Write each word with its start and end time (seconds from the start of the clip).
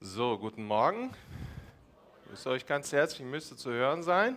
So, 0.00 0.38
guten 0.38 0.64
Morgen. 0.64 1.12
Ich 2.22 2.28
grüße 2.28 2.50
euch 2.50 2.64
ganz 2.64 2.92
herzlich, 2.92 3.26
müsste 3.26 3.56
zu 3.56 3.72
hören 3.72 4.04
sein. 4.04 4.36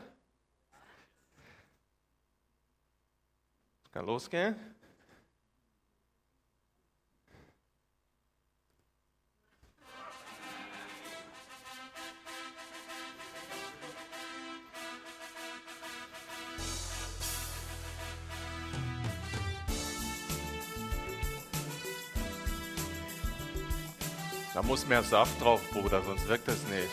Es 3.84 3.92
kann 3.92 4.08
losgehen. 4.08 4.56
Muss 24.72 24.88
mehr 24.88 25.04
Saft 25.04 25.42
drauf, 25.42 25.60
Bruder, 25.74 26.02
sonst 26.02 26.26
wirkt 26.30 26.48
das 26.48 26.66
nicht. 26.70 26.88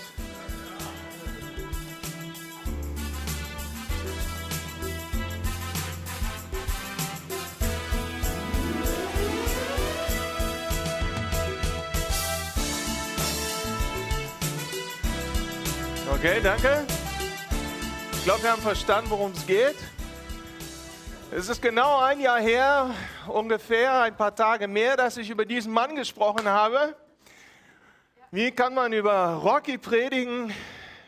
Okay, 16.13 16.41
danke. 16.43 16.85
Ich 18.11 18.25
glaube, 18.25 18.43
wir 18.43 18.51
haben 18.51 18.61
verstanden, 18.61 19.09
worum 19.09 19.31
es 19.31 19.47
geht. 19.47 19.77
Es 21.31 21.49
ist 21.49 21.63
genau 21.63 22.01
ein 22.01 22.19
Jahr 22.19 22.41
her, 22.41 22.91
ungefähr 23.29 24.01
ein 24.01 24.17
paar 24.17 24.35
Tage 24.35 24.67
mehr, 24.67 24.97
dass 24.97 25.17
ich 25.17 25.31
über 25.31 25.45
diesen 25.45 25.73
Mann 25.73 25.95
gesprochen 25.95 26.49
habe. 26.49 26.97
Wie 28.31 28.51
kann 28.51 28.75
man 28.75 28.93
über 28.93 29.37
Rocky 29.37 29.79
predigen? 29.79 30.53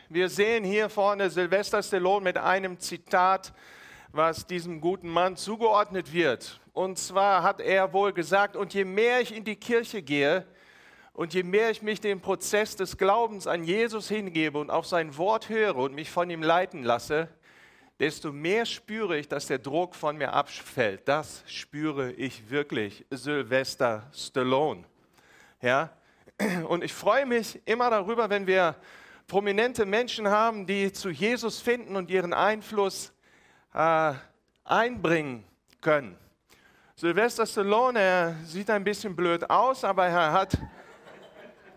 Wir 0.09 0.27
sehen 0.27 0.63
hier 0.63 0.89
vorne 0.89 1.29
Sylvester 1.29 1.83
Stallone 1.83 2.23
mit 2.23 2.39
einem 2.39 2.79
Zitat, 2.79 3.53
was 4.11 4.47
diesem 4.47 4.81
guten 4.81 5.07
Mann 5.07 5.35
zugeordnet 5.35 6.13
wird. 6.13 6.59
Und 6.73 6.97
zwar 6.97 7.43
hat 7.43 7.61
er 7.61 7.93
wohl 7.93 8.11
gesagt, 8.11 8.55
und 8.55 8.73
je 8.73 8.85
mehr 8.85 9.21
ich 9.21 9.35
in 9.35 9.43
die 9.43 9.55
Kirche 9.55 10.01
gehe 10.01 10.47
und 11.13 11.35
je 11.35 11.43
mehr 11.43 11.69
ich 11.69 11.83
mich 11.83 12.01
dem 12.01 12.21
Prozess 12.21 12.75
des 12.75 12.97
Glaubens 12.97 13.45
an 13.45 13.65
Jesus 13.65 14.07
hingebe 14.07 14.57
und 14.57 14.71
auf 14.71 14.87
sein 14.87 15.15
Wort 15.15 15.47
höre 15.47 15.75
und 15.75 15.93
mich 15.93 16.09
von 16.09 16.27
ihm 16.27 16.41
leiten 16.41 16.81
lasse, 16.81 17.27
desto 17.99 18.31
mehr 18.31 18.65
spüre 18.65 19.15
ich, 19.19 19.27
dass 19.27 19.45
der 19.45 19.59
Druck 19.59 19.93
von 19.93 20.17
mir 20.17 20.33
abfällt. 20.33 21.07
Das 21.07 21.43
spüre 21.45 22.13
ich 22.13 22.49
wirklich, 22.49 23.05
Sylvester 23.11 24.09
Stallone. 24.11 24.85
Ja, 25.61 25.91
und 26.67 26.83
ich 26.83 26.93
freue 26.93 27.25
mich 27.25 27.61
immer 27.65 27.89
darüber, 27.89 28.29
wenn 28.29 28.47
wir 28.47 28.75
prominente 29.27 29.85
Menschen 29.85 30.27
haben, 30.27 30.65
die 30.65 30.91
zu 30.91 31.09
Jesus 31.09 31.59
finden 31.59 31.95
und 31.95 32.09
ihren 32.09 32.33
Einfluss 32.33 33.13
äh, 33.73 34.13
einbringen 34.63 35.43
können. 35.79 36.17
Sylvester 36.95 37.45
Stallone, 37.45 37.99
er 37.99 38.35
sieht 38.43 38.69
ein 38.69 38.83
bisschen 38.83 39.15
blöd 39.15 39.49
aus, 39.49 39.83
aber 39.83 40.05
er 40.05 40.31
hat 40.33 40.57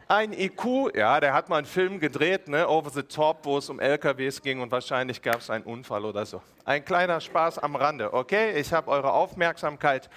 ein 0.06 0.33
IQ, 0.33 0.95
ja, 0.95 1.19
der 1.19 1.33
hat 1.33 1.49
mal 1.49 1.59
einen 1.59 1.67
Film 1.67 1.99
gedreht, 1.99 2.49
ne, 2.49 2.69
Over 2.69 2.91
the 2.91 3.03
Top, 3.03 3.39
wo 3.45 3.59
es 3.59 3.71
um 3.71 3.81
LKWs 3.81 4.43
ging 4.43 4.61
und 4.61 4.71
wahrscheinlich 4.71 5.23
gab 5.23 5.37
es 5.37 5.49
einen 5.49 5.65
Unfall 5.65 6.05
oder 6.05 6.27
so. 6.27 6.43
Ein 6.65 6.84
kleiner 6.84 7.21
Spaß 7.21 7.59
am 7.59 7.75
Rande, 7.75 8.12
okay? 8.12 8.59
Ich 8.59 8.73
habe 8.73 8.91
eure 8.91 9.12
Aufmerksamkeit. 9.12 10.11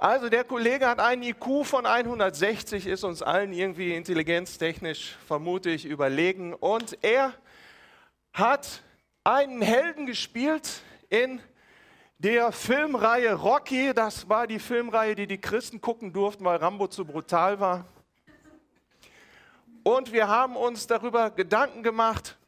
Also 0.00 0.28
der 0.28 0.44
Kollege 0.44 0.86
hat 0.86 1.00
einen 1.00 1.24
IQ 1.24 1.64
von 1.64 1.84
160, 1.84 2.86
ist 2.86 3.02
uns 3.02 3.20
allen 3.20 3.52
irgendwie 3.52 3.96
intelligenztechnisch 3.96 5.16
vermutlich 5.26 5.84
überlegen. 5.86 6.54
Und 6.54 6.96
er 7.02 7.34
hat 8.32 8.84
einen 9.24 9.60
Helden 9.60 10.06
gespielt 10.06 10.82
in 11.08 11.40
der 12.16 12.52
Filmreihe 12.52 13.34
Rocky. 13.34 13.92
Das 13.92 14.28
war 14.28 14.46
die 14.46 14.60
Filmreihe, 14.60 15.16
die 15.16 15.26
die 15.26 15.40
Christen 15.40 15.80
gucken 15.80 16.12
durften, 16.12 16.44
weil 16.44 16.58
Rambo 16.58 16.86
zu 16.86 17.04
brutal 17.04 17.58
war. 17.58 17.84
Und 19.82 20.12
wir 20.12 20.28
haben 20.28 20.54
uns 20.54 20.86
darüber 20.86 21.28
Gedanken 21.30 21.82
gemacht, 21.82 22.38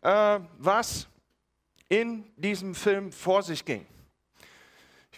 äh, 0.00 0.38
was 0.58 1.08
in 1.88 2.24
diesem 2.36 2.76
Film 2.76 3.10
vor 3.10 3.42
sich 3.42 3.64
ging. 3.64 3.84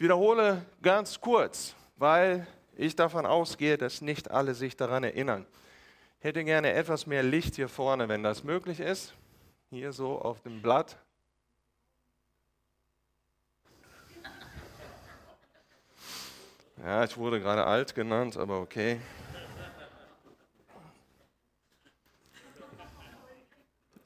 Wiederhole 0.02 0.66
ganz 0.82 1.20
kurz, 1.20 1.76
weil 1.94 2.44
ich 2.74 2.96
davon 2.96 3.24
ausgehe, 3.24 3.78
dass 3.78 4.00
nicht 4.00 4.32
alle 4.32 4.52
sich 4.52 4.76
daran 4.76 5.04
erinnern. 5.04 5.46
Ich 6.18 6.24
hätte 6.24 6.42
gerne 6.42 6.72
etwas 6.72 7.06
mehr 7.06 7.22
Licht 7.22 7.54
hier 7.54 7.68
vorne, 7.68 8.08
wenn 8.08 8.24
das 8.24 8.42
möglich 8.42 8.80
ist. 8.80 9.14
Hier 9.70 9.92
so 9.92 10.20
auf 10.20 10.40
dem 10.40 10.60
Blatt. 10.60 10.96
Ja, 16.84 17.04
ich 17.04 17.16
wurde 17.16 17.38
gerade 17.38 17.64
alt 17.64 17.94
genannt, 17.94 18.36
aber 18.36 18.58
okay. 18.58 19.00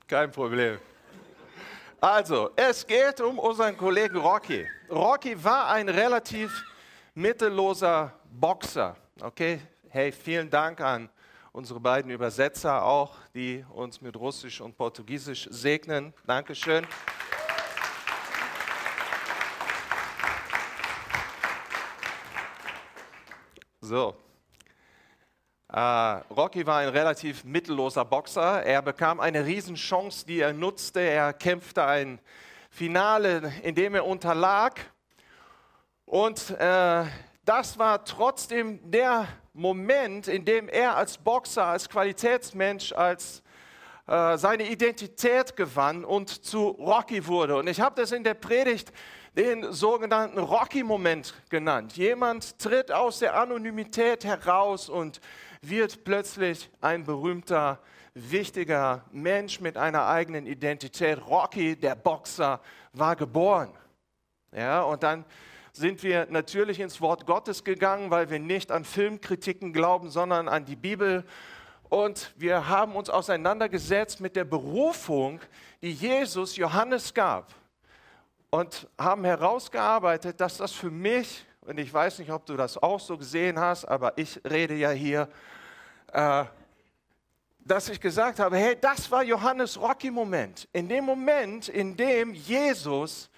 Kein 0.06 0.30
Problem. 0.30 0.78
Also, 2.00 2.50
es 2.56 2.86
geht 2.86 3.20
um 3.22 3.38
unseren 3.38 3.76
Kollegen 3.76 4.18
Rocky. 4.18 4.68
Rocky 4.90 5.42
war 5.42 5.68
ein 5.68 5.88
relativ 5.88 6.52
mittelloser 7.14 8.12
Boxer. 8.30 8.96
Okay, 9.20 9.60
hey, 9.88 10.12
vielen 10.12 10.50
Dank 10.50 10.80
an 10.82 11.08
unsere 11.52 11.80
beiden 11.80 12.10
Übersetzer 12.10 12.84
auch, 12.84 13.16
die 13.34 13.64
uns 13.70 14.02
mit 14.02 14.14
Russisch 14.14 14.60
und 14.60 14.76
Portugiesisch 14.76 15.48
segnen. 15.50 16.12
Dankeschön. 16.26 16.86
So, 23.80 24.14
äh, 25.72 25.80
Rocky 25.80 26.66
war 26.66 26.78
ein 26.78 26.90
relativ 26.90 27.44
mittelloser 27.44 28.04
Boxer. 28.04 28.62
Er 28.62 28.82
bekam 28.82 29.18
eine 29.18 29.44
Riesenchance, 29.44 30.24
die 30.24 30.40
er 30.40 30.52
nutzte. 30.52 31.00
Er 31.00 31.32
kämpfte 31.32 31.84
ein 31.84 32.20
Finale, 32.70 33.52
in 33.62 33.74
dem 33.74 33.94
er 33.94 34.06
unterlag. 34.06 34.80
Und 36.04 36.50
äh, 36.50 37.04
das 37.44 37.78
war 37.78 38.04
trotzdem 38.04 38.90
der 38.90 39.26
Moment, 39.52 40.28
in 40.28 40.44
dem 40.44 40.68
er 40.68 40.96
als 40.96 41.18
Boxer, 41.18 41.64
als 41.64 41.88
Qualitätsmensch, 41.88 42.92
als 42.92 43.42
äh, 44.06 44.38
seine 44.38 44.68
Identität 44.68 45.56
gewann 45.56 46.04
und 46.04 46.44
zu 46.44 46.68
Rocky 46.68 47.26
wurde. 47.26 47.56
Und 47.56 47.68
ich 47.68 47.80
habe 47.80 48.00
das 48.00 48.12
in 48.12 48.22
der 48.22 48.34
Predigt 48.34 48.92
den 49.36 49.72
sogenannten 49.72 50.38
Rocky-Moment 50.38 51.34
genannt. 51.50 51.96
Jemand 51.96 52.58
tritt 52.58 52.90
aus 52.90 53.18
der 53.18 53.36
Anonymität 53.36 54.24
heraus 54.24 54.88
und 54.88 55.20
wird 55.68 56.04
plötzlich 56.04 56.70
ein 56.80 57.04
berühmter, 57.04 57.80
wichtiger 58.14 59.04
Mensch 59.12 59.60
mit 59.60 59.76
einer 59.76 60.06
eigenen 60.06 60.46
Identität. 60.46 61.26
Rocky, 61.26 61.76
der 61.76 61.94
Boxer, 61.94 62.60
war 62.92 63.16
geboren. 63.16 63.70
Ja, 64.52 64.82
und 64.82 65.02
dann 65.02 65.24
sind 65.72 66.02
wir 66.02 66.26
natürlich 66.30 66.80
ins 66.80 67.00
Wort 67.02 67.26
Gottes 67.26 67.62
gegangen, 67.62 68.10
weil 68.10 68.30
wir 68.30 68.38
nicht 68.38 68.72
an 68.72 68.84
Filmkritiken 68.84 69.74
glauben, 69.74 70.10
sondern 70.10 70.48
an 70.48 70.64
die 70.64 70.76
Bibel. 70.76 71.24
Und 71.90 72.32
wir 72.36 72.68
haben 72.68 72.96
uns 72.96 73.10
auseinandergesetzt 73.10 74.20
mit 74.20 74.34
der 74.34 74.44
Berufung, 74.44 75.40
die 75.82 75.92
Jesus 75.92 76.56
Johannes 76.56 77.12
gab. 77.12 77.54
Und 78.48 78.88
haben 78.98 79.24
herausgearbeitet, 79.24 80.40
dass 80.40 80.56
das 80.56 80.72
für 80.72 80.90
mich, 80.90 81.44
und 81.60 81.78
ich 81.78 81.92
weiß 81.92 82.20
nicht, 82.20 82.30
ob 82.30 82.46
du 82.46 82.56
das 82.56 82.78
auch 82.78 83.00
so 83.00 83.18
gesehen 83.18 83.60
hast, 83.60 83.84
aber 83.84 84.16
ich 84.16 84.40
rede 84.48 84.74
ja 84.74 84.90
hier 84.90 85.28
äh, 86.16 86.46
dass 87.58 87.90
ich 87.90 88.00
gesagt 88.00 88.38
habe, 88.38 88.56
hey, 88.56 88.76
das 88.80 89.10
war 89.10 89.22
Johannes 89.22 89.78
Rocky-Moment. 89.78 90.66
In 90.72 90.88
dem 90.88 91.04
Moment, 91.04 91.68
in 91.68 91.94
dem 91.94 92.32
Jesus 92.32 93.28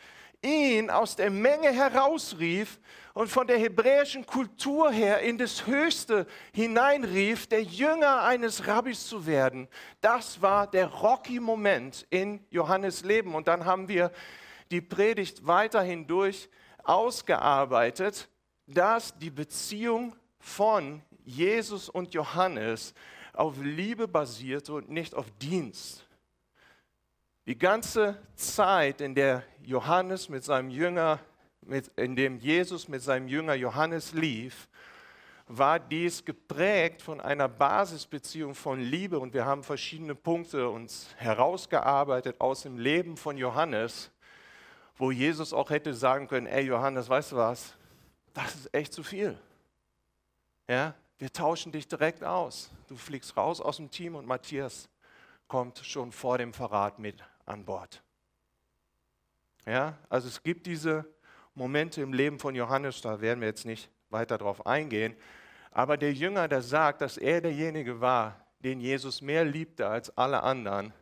ihn 0.42 0.88
aus 0.88 1.16
der 1.16 1.30
Menge 1.30 1.72
herausrief 1.72 2.78
und 3.14 3.28
von 3.28 3.48
der 3.48 3.58
hebräischen 3.58 4.24
Kultur 4.24 4.92
her 4.92 5.20
in 5.20 5.38
das 5.38 5.66
Höchste 5.66 6.26
hineinrief, 6.52 7.48
der 7.48 7.64
Jünger 7.64 8.22
eines 8.22 8.68
Rabbis 8.68 9.08
zu 9.08 9.26
werden. 9.26 9.66
Das 10.00 10.40
war 10.40 10.70
der 10.70 10.86
Rocky-Moment 10.86 12.06
in 12.10 12.46
Johannes 12.50 13.02
Leben. 13.02 13.34
Und 13.34 13.48
dann 13.48 13.64
haben 13.64 13.88
wir 13.88 14.12
die 14.70 14.82
Predigt 14.82 15.44
weiterhin 15.44 16.06
durch 16.06 16.48
ausgearbeitet, 16.84 18.28
dass 18.68 19.18
die 19.18 19.30
Beziehung 19.30 20.14
von 20.38 21.02
Jesus 21.28 21.88
und 21.88 22.14
Johannes 22.14 22.94
auf 23.32 23.54
Liebe 23.60 24.08
basierte 24.08 24.72
und 24.72 24.88
nicht 24.90 25.14
auf 25.14 25.26
Dienst. 25.40 26.04
Die 27.46 27.56
ganze 27.56 28.20
Zeit, 28.34 29.00
in 29.00 29.14
der 29.14 29.42
Johannes 29.62 30.28
mit 30.28 30.44
seinem 30.44 30.70
Jünger, 30.70 31.20
mit, 31.62 31.88
in 31.96 32.16
dem 32.16 32.38
Jesus 32.38 32.88
mit 32.88 33.02
seinem 33.02 33.28
Jünger 33.28 33.54
Johannes 33.54 34.12
lief, 34.12 34.68
war 35.46 35.78
dies 35.80 36.24
geprägt 36.24 37.00
von 37.00 37.20
einer 37.20 37.48
Basisbeziehung 37.48 38.54
von 38.54 38.80
Liebe 38.80 39.18
und 39.18 39.32
wir 39.32 39.46
haben 39.46 39.62
verschiedene 39.62 40.14
Punkte 40.14 40.68
uns 40.68 41.08
herausgearbeitet 41.16 42.40
aus 42.40 42.62
dem 42.62 42.78
Leben 42.78 43.16
von 43.16 43.38
Johannes, 43.38 44.10
wo 44.96 45.10
Jesus 45.10 45.52
auch 45.52 45.70
hätte 45.70 45.94
sagen 45.94 46.28
können, 46.28 46.46
ey 46.46 46.64
Johannes, 46.64 47.08
weißt 47.08 47.32
du 47.32 47.36
was, 47.36 47.74
das 48.34 48.54
ist 48.54 48.74
echt 48.74 48.92
zu 48.92 49.02
viel. 49.02 49.38
Ja, 50.68 50.94
wir 51.18 51.32
tauschen 51.32 51.72
dich 51.72 51.88
direkt 51.88 52.22
aus. 52.22 52.70
Du 52.86 52.96
fliegst 52.96 53.36
raus 53.36 53.60
aus 53.60 53.76
dem 53.76 53.90
Team 53.90 54.14
und 54.14 54.26
Matthias 54.26 54.88
kommt 55.48 55.78
schon 55.78 56.12
vor 56.12 56.38
dem 56.38 56.52
Verrat 56.52 56.98
mit 56.98 57.16
an 57.44 57.64
Bord. 57.64 58.02
Ja, 59.66 59.98
also 60.08 60.28
es 60.28 60.42
gibt 60.42 60.66
diese 60.66 61.04
Momente 61.54 62.00
im 62.02 62.12
Leben 62.12 62.38
von 62.38 62.54
Johannes, 62.54 63.00
da 63.00 63.20
werden 63.20 63.40
wir 63.40 63.48
jetzt 63.48 63.66
nicht 63.66 63.90
weiter 64.10 64.38
darauf 64.38 64.66
eingehen. 64.66 65.16
Aber 65.70 65.96
der 65.96 66.12
Jünger, 66.12 66.48
der 66.48 66.62
sagt, 66.62 67.00
dass 67.00 67.16
er 67.16 67.40
derjenige 67.40 68.00
war, 68.00 68.46
den 68.60 68.80
Jesus 68.80 69.20
mehr 69.20 69.44
liebte 69.44 69.88
als 69.88 70.16
alle 70.16 70.42
anderen, 70.42 70.92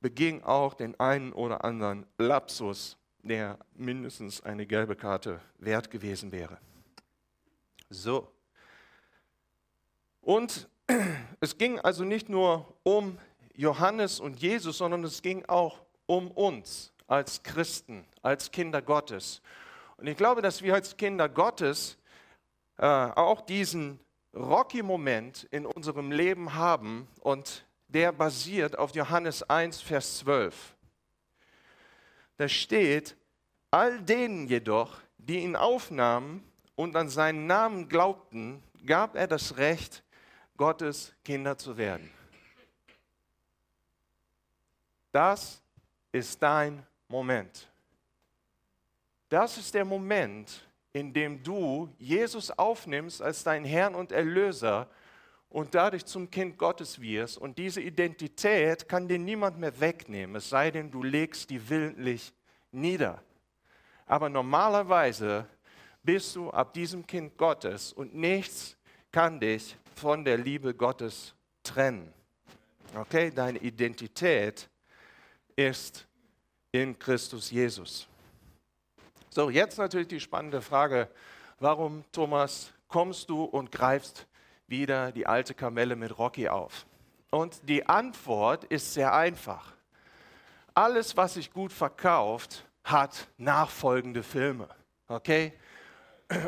beging 0.00 0.42
auch 0.42 0.74
den 0.74 0.98
einen 0.98 1.32
oder 1.32 1.64
anderen 1.64 2.06
Lapsus, 2.18 2.96
der 3.22 3.58
mindestens 3.74 4.40
eine 4.40 4.66
gelbe 4.66 4.96
Karte 4.96 5.40
wert 5.58 5.90
gewesen 5.90 6.32
wäre. 6.32 6.58
So. 7.88 8.30
Und 10.22 10.68
es 11.40 11.56
ging 11.58 11.78
also 11.80 12.04
nicht 12.04 12.28
nur 12.28 12.74
um 12.82 13.18
Johannes 13.54 14.20
und 14.20 14.40
Jesus, 14.40 14.78
sondern 14.78 15.04
es 15.04 15.22
ging 15.22 15.44
auch 15.46 15.80
um 16.06 16.30
uns 16.30 16.92
als 17.06 17.42
Christen, 17.42 18.04
als 18.22 18.50
Kinder 18.50 18.82
Gottes. 18.82 19.42
Und 19.96 20.06
ich 20.06 20.16
glaube, 20.16 20.42
dass 20.42 20.62
wir 20.62 20.74
als 20.74 20.96
Kinder 20.96 21.28
Gottes 21.28 21.98
äh, 22.78 22.86
auch 22.86 23.42
diesen 23.42 24.00
Rocky-Moment 24.34 25.44
in 25.50 25.66
unserem 25.66 26.12
Leben 26.12 26.54
haben 26.54 27.08
und 27.20 27.66
der 27.88 28.12
basiert 28.12 28.78
auf 28.78 28.94
Johannes 28.94 29.42
1, 29.42 29.80
Vers 29.82 30.18
12. 30.18 30.76
Da 32.36 32.48
steht, 32.48 33.16
all 33.70 34.00
denen 34.00 34.46
jedoch, 34.46 34.98
die 35.18 35.40
ihn 35.40 35.56
aufnahmen 35.56 36.44
und 36.76 36.96
an 36.96 37.08
seinen 37.08 37.46
Namen 37.46 37.88
glaubten, 37.88 38.62
gab 38.86 39.16
er 39.16 39.26
das 39.26 39.56
Recht, 39.56 40.02
Gottes 40.60 41.14
Kinder 41.24 41.56
zu 41.56 41.74
werden. 41.74 42.10
Das 45.10 45.62
ist 46.12 46.42
dein 46.42 46.86
Moment. 47.08 47.66
Das 49.30 49.56
ist 49.56 49.72
der 49.72 49.86
Moment, 49.86 50.68
in 50.92 51.14
dem 51.14 51.42
du 51.42 51.88
Jesus 51.96 52.50
aufnimmst 52.50 53.22
als 53.22 53.42
deinen 53.42 53.64
Herrn 53.64 53.94
und 53.94 54.12
Erlöser 54.12 54.86
und 55.48 55.74
dadurch 55.74 56.04
zum 56.04 56.30
Kind 56.30 56.58
Gottes 56.58 57.00
wirst. 57.00 57.38
Und 57.38 57.56
diese 57.56 57.80
Identität 57.80 58.86
kann 58.86 59.08
dir 59.08 59.18
niemand 59.18 59.58
mehr 59.58 59.80
wegnehmen, 59.80 60.36
es 60.36 60.50
sei 60.50 60.70
denn, 60.70 60.90
du 60.90 61.02
legst 61.02 61.48
die 61.48 61.70
willentlich 61.70 62.34
nieder. 62.70 63.22
Aber 64.04 64.28
normalerweise 64.28 65.46
bist 66.02 66.36
du 66.36 66.50
ab 66.50 66.74
diesem 66.74 67.06
Kind 67.06 67.38
Gottes 67.38 67.94
und 67.94 68.14
nichts 68.14 68.76
kann 69.10 69.40
dich 69.40 69.74
von 69.94 70.24
der 70.24 70.38
Liebe 70.38 70.74
Gottes 70.74 71.34
trennen. 71.62 72.12
Okay, 72.94 73.30
deine 73.30 73.58
Identität 73.58 74.68
ist 75.56 76.06
in 76.72 76.98
Christus 76.98 77.50
Jesus. 77.50 78.08
So, 79.30 79.50
jetzt 79.50 79.78
natürlich 79.78 80.08
die 80.08 80.20
spannende 80.20 80.60
Frage, 80.60 81.08
warum, 81.60 82.04
Thomas, 82.10 82.72
kommst 82.88 83.30
du 83.30 83.44
und 83.44 83.70
greifst 83.70 84.26
wieder 84.66 85.12
die 85.12 85.26
alte 85.26 85.54
Kamelle 85.54 85.94
mit 85.94 86.18
Rocky 86.18 86.48
auf? 86.48 86.86
Und 87.30 87.68
die 87.68 87.86
Antwort 87.86 88.64
ist 88.64 88.92
sehr 88.92 89.14
einfach. 89.14 89.72
Alles, 90.74 91.16
was 91.16 91.34
sich 91.34 91.52
gut 91.52 91.72
verkauft, 91.72 92.64
hat 92.82 93.28
nachfolgende 93.38 94.22
Filme. 94.22 94.68
Okay? 95.06 95.52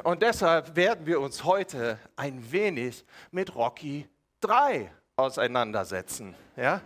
Und 0.04 0.22
deshalb 0.22 0.76
werden 0.76 1.06
wir 1.06 1.20
uns 1.20 1.42
heute 1.44 1.98
ein 2.14 2.52
wenig 2.52 3.04
mit 3.30 3.54
Rocky 3.54 4.08
3 4.40 4.90
auseinandersetzen. 5.16 6.34
Ja? 6.56 6.80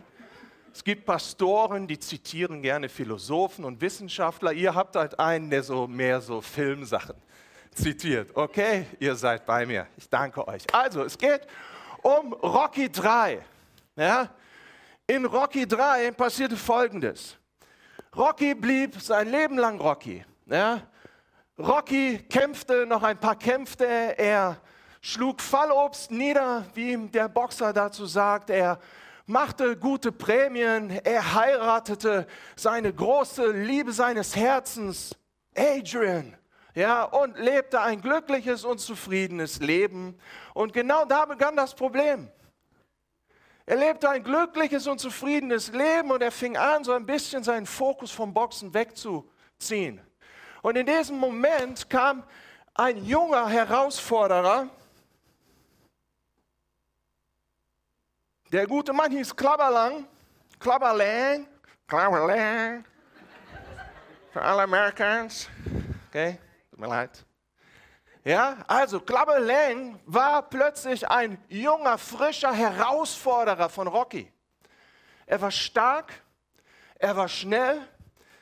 Es 0.72 0.82
gibt 0.84 1.04
Pastoren, 1.04 1.86
die 1.86 1.98
zitieren 1.98 2.62
gerne 2.62 2.88
Philosophen 2.88 3.64
und 3.64 3.80
Wissenschaftler. 3.80 4.52
Ihr 4.52 4.74
habt 4.74 4.96
halt 4.96 5.18
einen, 5.18 5.50
der 5.50 5.62
so 5.62 5.86
mehr 5.86 6.20
so 6.20 6.40
Filmsachen 6.40 7.16
zitiert. 7.74 8.34
Okay, 8.34 8.86
ihr 8.98 9.14
seid 9.14 9.44
bei 9.46 9.66
mir. 9.66 9.86
Ich 9.96 10.08
danke 10.08 10.46
euch. 10.46 10.62
Also, 10.72 11.04
es 11.04 11.16
geht 11.16 11.46
um 12.02 12.32
Rocky 12.32 12.90
3. 12.90 13.42
Ja? 13.96 14.30
In 15.06 15.24
Rocky 15.24 15.66
3 15.66 16.12
passierte 16.12 16.56
Folgendes. 16.56 17.36
Rocky 18.14 18.54
blieb 18.54 19.00
sein 19.00 19.30
Leben 19.30 19.58
lang 19.58 19.78
Rocky. 19.78 20.24
Ja? 20.46 20.82
Rocky 21.58 22.18
kämpfte 22.28 22.84
noch 22.84 23.02
ein 23.02 23.18
paar 23.18 23.36
Kämpfe. 23.36 23.86
Er 23.86 24.60
schlug 25.00 25.40
Fallobst 25.40 26.10
nieder, 26.10 26.66
wie 26.74 26.96
der 27.08 27.28
Boxer 27.28 27.72
dazu 27.72 28.04
sagt. 28.04 28.50
Er 28.50 28.78
machte 29.24 29.76
gute 29.76 30.12
Prämien, 30.12 30.90
er 30.90 31.34
heiratete 31.34 32.26
seine 32.56 32.92
große 32.92 33.52
Liebe 33.52 33.92
seines 33.92 34.36
Herzens, 34.36 35.16
Adrian. 35.56 36.36
Ja, 36.74 37.04
und 37.04 37.38
lebte 37.38 37.80
ein 37.80 38.02
glückliches 38.02 38.66
und 38.66 38.78
zufriedenes 38.78 39.60
Leben. 39.60 40.18
Und 40.52 40.74
genau 40.74 41.06
da 41.06 41.24
begann 41.24 41.56
das 41.56 41.74
Problem. 41.74 42.30
Er 43.64 43.76
lebte 43.76 44.10
ein 44.10 44.22
glückliches 44.22 44.86
und 44.86 45.00
zufriedenes 45.00 45.72
Leben 45.72 46.10
und 46.10 46.22
er 46.22 46.30
fing 46.30 46.58
an, 46.58 46.84
so 46.84 46.92
ein 46.92 47.06
bisschen 47.06 47.42
seinen 47.42 47.64
Fokus 47.64 48.12
vom 48.12 48.34
Boxen 48.34 48.74
wegzuziehen. 48.74 50.05
Und 50.62 50.76
in 50.76 50.86
diesem 50.86 51.18
Moment 51.18 51.88
kam 51.88 52.22
ein 52.74 53.04
junger 53.04 53.48
Herausforderer, 53.48 54.68
Der 58.52 58.64
gute 58.64 58.92
Mann 58.92 59.10
hieß 59.10 59.34
Klabberlang. 59.34 60.06
Klabberlang. 60.60 61.48
Klabberlang. 61.88 62.84
Für 64.32 64.40
alle 64.40 64.62
Americans. 64.62 65.48
Okay, 66.08 66.38
tut 66.70 66.78
mir 66.78 66.86
leid. 66.86 67.26
Ja, 68.22 68.58
also 68.68 69.00
Klabberlang 69.00 69.98
war 70.06 70.42
plötzlich 70.42 71.08
ein 71.08 71.38
junger, 71.48 71.98
frischer 71.98 72.52
Herausforderer 72.52 73.68
von 73.68 73.88
Rocky. 73.88 74.32
Er 75.26 75.40
war 75.40 75.50
stark, 75.50 76.12
er 77.00 77.16
war 77.16 77.28
schnell, 77.28 77.80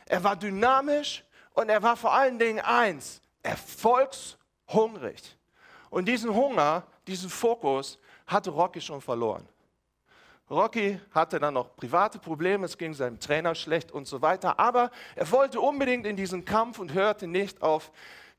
er 0.04 0.22
war 0.22 0.36
dynamisch 0.36 1.24
und 1.54 1.68
er 1.68 1.82
war 1.82 1.96
vor 1.96 2.12
allen 2.12 2.38
Dingen 2.38 2.60
eins, 2.60 3.22
erfolgshungrig. 3.42 5.36
Und 5.88 6.06
diesen 6.06 6.34
Hunger, 6.34 6.82
diesen 7.06 7.30
Fokus 7.30 7.98
hatte 8.26 8.50
Rocky 8.50 8.80
schon 8.80 9.00
verloren. 9.00 9.48
Rocky 10.50 11.00
hatte 11.12 11.38
dann 11.38 11.54
noch 11.54 11.74
private 11.74 12.18
Probleme, 12.18 12.66
es 12.66 12.76
ging 12.76 12.92
seinem 12.92 13.18
Trainer 13.18 13.54
schlecht 13.54 13.92
und 13.92 14.06
so 14.06 14.20
weiter, 14.20 14.58
aber 14.58 14.90
er 15.14 15.30
wollte 15.30 15.60
unbedingt 15.60 16.06
in 16.06 16.16
diesen 16.16 16.44
Kampf 16.44 16.78
und 16.78 16.92
hörte 16.92 17.26
nicht 17.26 17.62
auf 17.62 17.90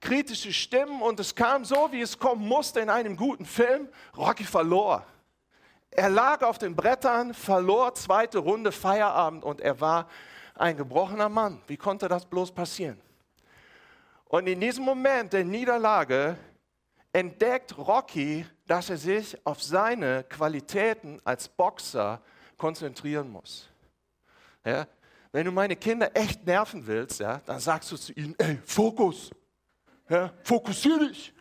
kritische 0.01 0.53
Stimmen 0.53 1.01
und 1.01 1.19
es 1.19 1.34
kam 1.34 1.65
so, 1.65 1.91
wie 1.91 2.01
es 2.01 2.19
kommen 2.19 2.48
musste 2.48 2.79
in 2.79 2.89
einem 2.89 3.15
guten 3.15 3.45
Film. 3.45 3.89
Rocky 4.15 4.43
verlor. 4.43 5.03
Er 5.89 6.10
lag 6.10 6.43
auf 6.43 6.57
den 6.57 6.75
Brettern, 6.75 7.34
verlor 7.34 7.95
zweite 7.95 8.38
Runde 8.38 8.72
Feierabend 8.72 9.43
und 9.43 9.62
er 9.62 9.79
war 9.79 10.07
ein 10.53 10.77
gebrochener 10.77 11.29
Mann. 11.29 11.62
Wie 11.67 11.77
konnte 11.77 12.07
das 12.07 12.25
bloß 12.25 12.51
passieren? 12.51 13.01
Und 14.27 14.48
in 14.48 14.60
diesem 14.60 14.84
Moment 14.84 15.34
der 15.34 15.46
Niederlage 15.46 16.38
entdeckt 17.13 17.77
Rocky, 17.77 18.46
dass 18.67 18.89
er 18.89 18.98
sich 18.98 19.38
auf 19.46 19.62
seine 19.62 20.24
Qualitäten 20.24 21.22
als 21.24 21.48
Boxer 21.48 22.22
konzentrieren 22.58 23.32
muss. 23.32 23.70
Ja? 24.65 24.88
Wenn 25.32 25.46
du 25.46 25.51
meine 25.51 25.75
Kinder 25.75 26.10
echt 26.15 26.46
nerven 26.46 26.86
willst, 26.86 27.20
ja, 27.20 27.41
dann 27.46 27.60
sagst 27.60 27.91
du 27.91 27.98
zu 27.98 28.13
ihnen, 28.13 28.36
ey, 28.38 28.58
Fokus, 28.65 29.29
ja, 30.10 30.34
fokussier 30.44 31.00
dich. 31.00 31.34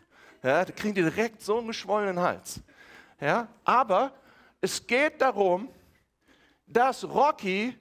Ja, 0.43 0.63
da 0.63 0.71
kriegen 0.71 0.93
die 0.93 1.01
direkt 1.01 1.41
so 1.41 1.57
einen 1.57 1.67
geschwollenen 1.67 2.19
Hals. 2.19 2.61
Ja? 3.19 3.47
Aber 3.63 4.13
es 4.61 4.85
geht 4.85 5.19
darum, 5.21 5.69
dass 6.67 7.03
Rocky 7.03 7.77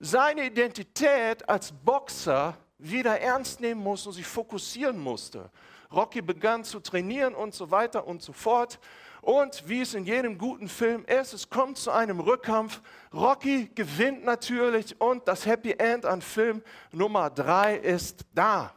seine 0.00 0.46
Identität 0.46 1.48
als 1.48 1.72
Boxer 1.72 2.56
wieder 2.78 3.20
ernst 3.20 3.60
nehmen 3.60 3.82
muss 3.82 4.06
und 4.06 4.12
sich 4.12 4.26
fokussieren 4.26 4.98
musste. 4.98 5.50
Rocky 5.92 6.22
begann 6.22 6.64
zu 6.64 6.80
trainieren 6.80 7.34
und 7.34 7.54
so 7.54 7.70
weiter 7.70 8.06
und 8.06 8.22
so 8.22 8.32
fort. 8.32 8.78
Und 9.20 9.68
wie 9.68 9.80
es 9.80 9.94
in 9.94 10.04
jedem 10.04 10.38
guten 10.38 10.68
Film 10.68 11.04
ist, 11.04 11.32
es 11.32 11.50
kommt 11.50 11.76
zu 11.76 11.90
einem 11.90 12.20
Rückkampf. 12.20 12.80
Rocky 13.12 13.70
gewinnt 13.74 14.24
natürlich 14.24 15.00
und 15.00 15.26
das 15.26 15.44
Happy 15.44 15.72
End 15.72 16.06
an 16.06 16.22
Film 16.22 16.62
Nummer 16.92 17.30
drei 17.30 17.76
ist 17.76 18.24
da. 18.32 18.72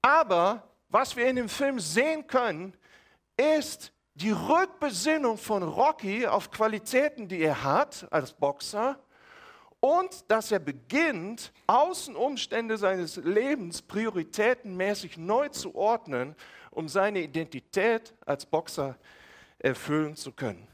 Aber 0.00 0.62
was 0.88 1.16
wir 1.16 1.26
in 1.26 1.36
dem 1.36 1.48
Film 1.48 1.80
sehen 1.80 2.26
können, 2.26 2.74
ist 3.36 3.92
die 4.14 4.30
Rückbesinnung 4.30 5.36
von 5.36 5.62
Rocky 5.62 6.26
auf 6.26 6.50
Qualitäten, 6.50 7.26
die 7.26 7.42
er 7.42 7.64
hat 7.64 8.06
als 8.10 8.32
Boxer 8.32 8.98
und 9.84 10.30
dass 10.30 10.50
er 10.50 10.60
beginnt, 10.60 11.52
Außenumstände 11.66 12.78
seines 12.78 13.16
Lebens 13.16 13.82
prioritätenmäßig 13.82 15.18
neu 15.18 15.50
zu 15.50 15.74
ordnen, 15.74 16.34
um 16.70 16.88
seine 16.88 17.20
Identität 17.20 18.14
als 18.24 18.46
Boxer 18.46 18.96
erfüllen 19.58 20.16
zu 20.16 20.32
können. 20.32 20.66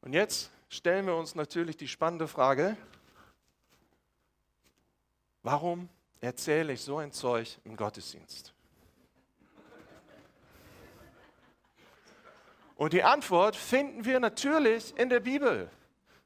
Und 0.00 0.12
jetzt 0.12 0.52
stellen 0.68 1.06
wir 1.06 1.16
uns 1.16 1.34
natürlich 1.34 1.76
die 1.76 1.88
spannende 1.88 2.28
Frage, 2.28 2.76
warum 5.42 5.88
erzähle 6.20 6.74
ich 6.74 6.80
so 6.82 6.98
ein 6.98 7.10
Zeug 7.10 7.58
im 7.64 7.76
Gottesdienst? 7.76 8.54
Und 12.80 12.94
die 12.94 13.02
Antwort 13.02 13.56
finden 13.56 14.06
wir 14.06 14.20
natürlich 14.20 14.96
in 14.96 15.10
der 15.10 15.20
Bibel, 15.20 15.70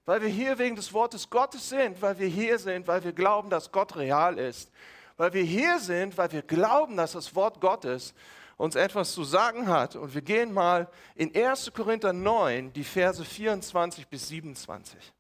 weil 0.05 0.23
wir 0.23 0.29
hier 0.29 0.57
wegen 0.57 0.77
des 0.77 0.93
Wortes 0.93 1.29
Gottes 1.29 1.69
sind, 1.69 2.01
weil 2.01 2.17
wir 2.21 2.29
hier 2.29 2.61
sind, 2.61 2.87
weil 2.87 3.03
wir 3.03 3.13
glauben, 3.13 3.51
dass 3.51 3.73
Gott 3.73 3.97
real 3.97 4.39
ist, 4.39 4.71
weil 5.17 5.33
wir 5.33 5.43
hier 5.43 5.81
sind, 5.81 6.17
weil 6.17 6.31
wir 6.31 6.43
glauben, 6.43 6.97
dass 6.97 7.11
das 7.11 7.35
Wort 7.35 7.61
Gottes 7.61 8.15
uns 8.57 8.77
etwas 8.77 9.15
zu 9.15 9.25
sagen 9.25 9.67
hat. 9.67 9.97
Und 9.97 10.15
wir 10.15 10.23
gehen 10.23 10.53
mal 10.53 10.89
in 11.17 11.35
1. 11.35 11.73
Korinther 11.75 12.13
9, 12.13 12.73
die 12.73 12.85
Verse 12.85 13.25
24 13.25 14.07
bis 14.07 14.29
27. 14.29 15.13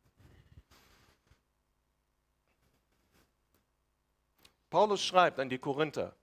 Paulus 4.70 5.02
schreibt 5.02 5.40
an 5.40 5.48
die 5.48 5.58
Korinther, 5.58 6.14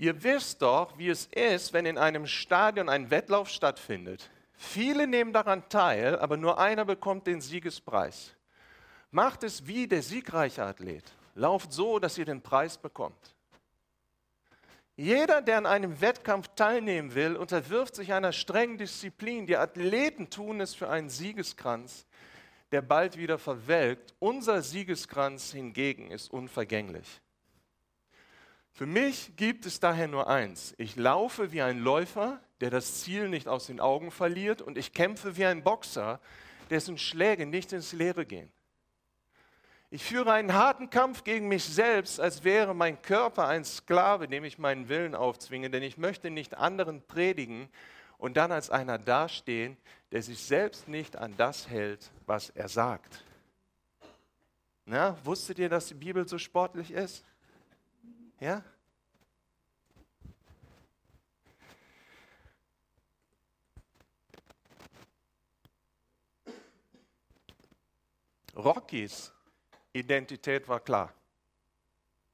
ihr 0.00 0.22
wisst 0.22 0.62
doch, 0.62 0.96
wie 0.96 1.10
es 1.10 1.26
ist, 1.26 1.74
wenn 1.74 1.84
in 1.84 1.98
einem 1.98 2.26
Stadion 2.26 2.88
ein 2.88 3.10
Wettlauf 3.10 3.50
stattfindet. 3.50 4.30
Viele 4.54 5.06
nehmen 5.06 5.32
daran 5.32 5.68
teil, 5.68 6.18
aber 6.18 6.38
nur 6.38 6.58
einer 6.58 6.86
bekommt 6.86 7.26
den 7.26 7.42
Siegespreis. 7.42 8.34
Macht 9.10 9.42
es 9.42 9.66
wie 9.66 9.86
der 9.86 10.02
siegreiche 10.02 10.64
Athlet. 10.64 11.04
Lauft 11.34 11.72
so, 11.72 11.98
dass 11.98 12.16
ihr 12.16 12.24
den 12.24 12.40
Preis 12.40 12.78
bekommt. 12.78 13.34
Jeder, 14.96 15.42
der 15.42 15.58
an 15.58 15.66
einem 15.66 16.00
Wettkampf 16.00 16.48
teilnehmen 16.56 17.14
will, 17.14 17.36
unterwirft 17.36 17.94
sich 17.94 18.12
einer 18.12 18.32
strengen 18.32 18.78
Disziplin. 18.78 19.46
Die 19.46 19.56
Athleten 19.56 20.30
tun 20.30 20.60
es 20.60 20.74
für 20.74 20.88
einen 20.88 21.10
Siegeskranz, 21.10 22.06
der 22.72 22.80
bald 22.80 23.18
wieder 23.18 23.38
verwelkt. 23.38 24.14
Unser 24.18 24.62
Siegeskranz 24.62 25.52
hingegen 25.52 26.10
ist 26.10 26.30
unvergänglich. 26.30 27.20
Für 28.72 28.86
mich 28.86 29.36
gibt 29.36 29.66
es 29.66 29.80
daher 29.80 30.08
nur 30.08 30.28
eins. 30.28 30.74
Ich 30.78 30.96
laufe 30.96 31.52
wie 31.52 31.62
ein 31.62 31.80
Läufer, 31.80 32.40
der 32.60 32.70
das 32.70 33.00
Ziel 33.00 33.28
nicht 33.28 33.48
aus 33.48 33.66
den 33.66 33.80
Augen 33.80 34.10
verliert, 34.10 34.62
und 34.62 34.78
ich 34.78 34.92
kämpfe 34.92 35.36
wie 35.36 35.44
ein 35.44 35.62
Boxer, 35.62 36.20
dessen 36.70 36.98
Schläge 36.98 37.46
nicht 37.46 37.72
ins 37.72 37.92
Leere 37.92 38.24
gehen. 38.24 38.50
Ich 39.92 40.04
führe 40.04 40.32
einen 40.32 40.54
harten 40.54 40.88
Kampf 40.88 41.24
gegen 41.24 41.48
mich 41.48 41.64
selbst, 41.64 42.20
als 42.20 42.44
wäre 42.44 42.74
mein 42.74 43.02
Körper 43.02 43.48
ein 43.48 43.64
Sklave, 43.64 44.28
dem 44.28 44.44
ich 44.44 44.56
meinen 44.56 44.88
Willen 44.88 45.16
aufzwinge, 45.16 45.68
denn 45.68 45.82
ich 45.82 45.98
möchte 45.98 46.30
nicht 46.30 46.56
anderen 46.56 47.02
predigen 47.02 47.68
und 48.16 48.36
dann 48.36 48.52
als 48.52 48.70
einer 48.70 48.98
dastehen, 48.98 49.76
der 50.12 50.22
sich 50.22 50.38
selbst 50.40 50.86
nicht 50.86 51.16
an 51.16 51.36
das 51.36 51.68
hält, 51.68 52.12
was 52.26 52.50
er 52.50 52.68
sagt. 52.68 53.24
Na, 54.84 55.16
wusstet 55.24 55.58
ihr, 55.58 55.68
dass 55.68 55.88
die 55.88 55.94
Bibel 55.94 56.26
so 56.28 56.38
sportlich 56.38 56.92
ist? 56.92 57.24
Ja? 58.40 58.64
Rockies 68.56 69.32
Identität 69.92 70.66
war 70.68 70.80
klar. 70.80 71.12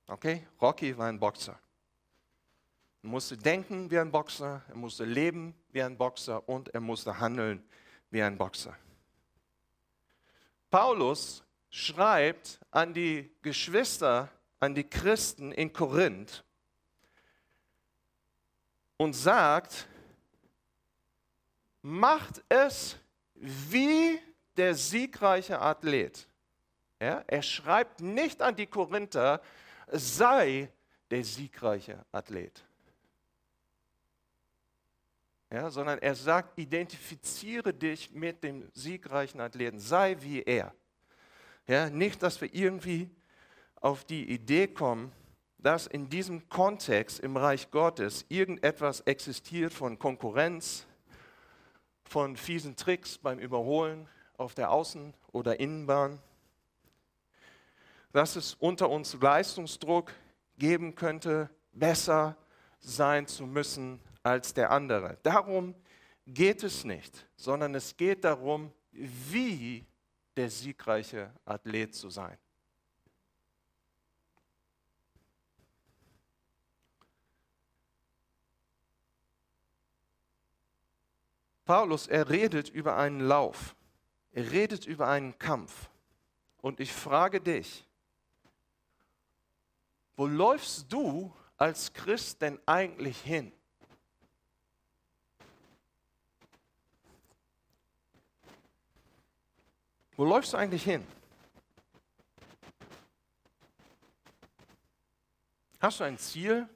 Okay? 0.07 0.47
Rocky 0.61 0.97
war 0.97 1.09
ein 1.09 1.19
Boxer. 1.19 1.59
Er 3.03 3.09
musste 3.09 3.37
denken 3.37 3.91
wie 3.91 3.99
ein 3.99 4.11
Boxer, 4.11 4.63
er 4.69 4.77
musste 4.77 5.05
leben 5.05 5.55
wie 5.73 5.83
ein 5.83 5.97
Boxer 5.97 6.49
und 6.49 6.69
er 6.75 6.81
musste 6.81 7.19
handeln 7.19 7.65
wie 8.11 8.23
ein 8.23 8.39
Boxer. 8.39 8.77
Paulus 10.71 11.45
schreibt 11.71 12.61
an 12.71 12.95
die 12.95 13.33
Geschwister, 13.43 14.31
an 14.61 14.75
die 14.75 14.89
Christen 14.89 15.53
in 15.53 15.73
Korinth 15.73 16.45
und 18.97 19.15
sagt, 19.15 19.87
macht 21.83 22.43
es 22.49 22.97
wie 23.35 24.19
der 24.57 24.75
siegreiche 24.75 25.61
Athlet. 25.61 26.29
Ja, 27.01 27.23
er 27.27 27.43
schreibt 27.43 28.01
nicht 28.01 28.41
an 28.41 28.57
die 28.57 28.67
Korinther, 28.67 29.43
sei 29.89 30.71
der 31.11 31.23
siegreiche 31.23 32.05
Athlet. 32.11 32.65
Ja, 35.51 35.71
sondern 35.71 35.99
er 36.01 36.15
sagt, 36.15 36.59
identifiziere 36.59 37.73
dich 37.73 38.11
mit 38.11 38.43
dem 38.43 38.69
siegreichen 38.75 39.41
Athleten, 39.41 39.79
sei 39.79 40.17
wie 40.21 40.43
er. 40.43 40.75
Ja, 41.69 41.89
nicht, 41.89 42.23
dass 42.23 42.41
wir 42.41 42.53
irgendwie 42.53 43.11
auf 43.87 44.05
die 44.05 44.29
Idee 44.31 44.67
kommen, 44.67 45.13
dass 45.59 45.87
in 45.87 46.09
diesem 46.09 46.49
Kontext 46.49 47.21
im 47.21 47.37
Reich 47.37 47.71
Gottes 47.71 48.25
irgendetwas 48.29 49.01
existiert 49.03 49.73
von 49.73 49.99
Konkurrenz, 49.99 50.87
von 52.05 52.37
fiesen 52.37 52.75
Tricks 52.77 53.19
beim 53.19 53.39
Überholen 53.39 54.09
auf 54.37 54.55
der 54.55 54.71
Außen- 54.71 55.13
oder 55.33 55.61
Innenbahn 55.61 56.19
dass 58.17 58.35
es 58.35 58.55
unter 58.55 58.89
uns 58.89 59.13
Leistungsdruck 59.21 60.11
geben 60.57 60.95
könnte, 60.95 61.51
besser 61.73 62.35
sein 62.79 63.27
zu 63.27 63.47
müssen 63.47 64.01
als 64.23 64.55
der 64.55 64.71
andere. 64.71 65.19
Darum 65.23 65.75
geht 66.27 66.63
es 66.63 66.85
nicht, 66.85 67.27
sondern 67.37 67.75
es 67.75 67.95
geht 67.95 68.25
darum, 68.25 68.73
wie 68.91 69.85
der 70.35 70.49
siegreiche 70.49 71.31
Athlet 71.45 71.95
zu 71.95 72.09
sein. 72.09 72.39
Paulus, 81.67 82.07
er 82.07 82.31
redet 82.31 82.69
über 82.69 82.97
einen 82.97 83.21
Lauf, 83.21 83.75
er 84.31 84.53
redet 84.53 84.87
über 84.87 85.09
einen 85.09 85.37
Kampf. 85.39 85.91
Und 86.63 86.79
ich 86.79 86.93
frage 86.93 87.41
dich, 87.41 87.85
wo 90.17 90.27
läufst 90.27 90.91
du 90.93 91.35
als 91.57 91.93
Christ 91.93 92.41
denn 92.41 92.59
eigentlich 92.67 93.21
hin? 93.21 93.53
Wo 100.17 100.25
läufst 100.25 100.53
du 100.53 100.57
eigentlich 100.57 100.85
hin? 100.85 101.05
Hast 105.81 105.99
du 105.99 106.05
ein 106.05 106.17
Ziel 106.17 106.69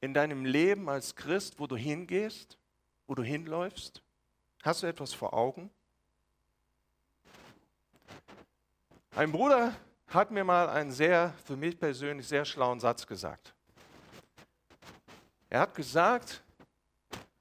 in 0.00 0.14
deinem 0.14 0.44
Leben 0.44 0.88
als 0.88 1.14
Christ, 1.16 1.58
wo 1.58 1.66
du 1.66 1.76
hingehst, 1.76 2.58
wo 3.08 3.14
du 3.14 3.24
hinläufst? 3.24 4.02
Hast 4.62 4.82
du 4.84 4.86
etwas 4.86 5.12
vor 5.12 5.34
Augen? 5.34 5.70
Ein 9.16 9.32
Bruder 9.32 9.74
hat 10.06 10.30
mir 10.30 10.44
mal 10.44 10.68
einen 10.68 10.92
sehr, 10.92 11.34
für 11.44 11.56
mich 11.56 11.78
persönlich 11.78 12.28
sehr 12.28 12.44
schlauen 12.44 12.78
Satz 12.78 13.06
gesagt. 13.06 13.54
Er 15.50 15.60
hat 15.60 15.74
gesagt, 15.74 16.42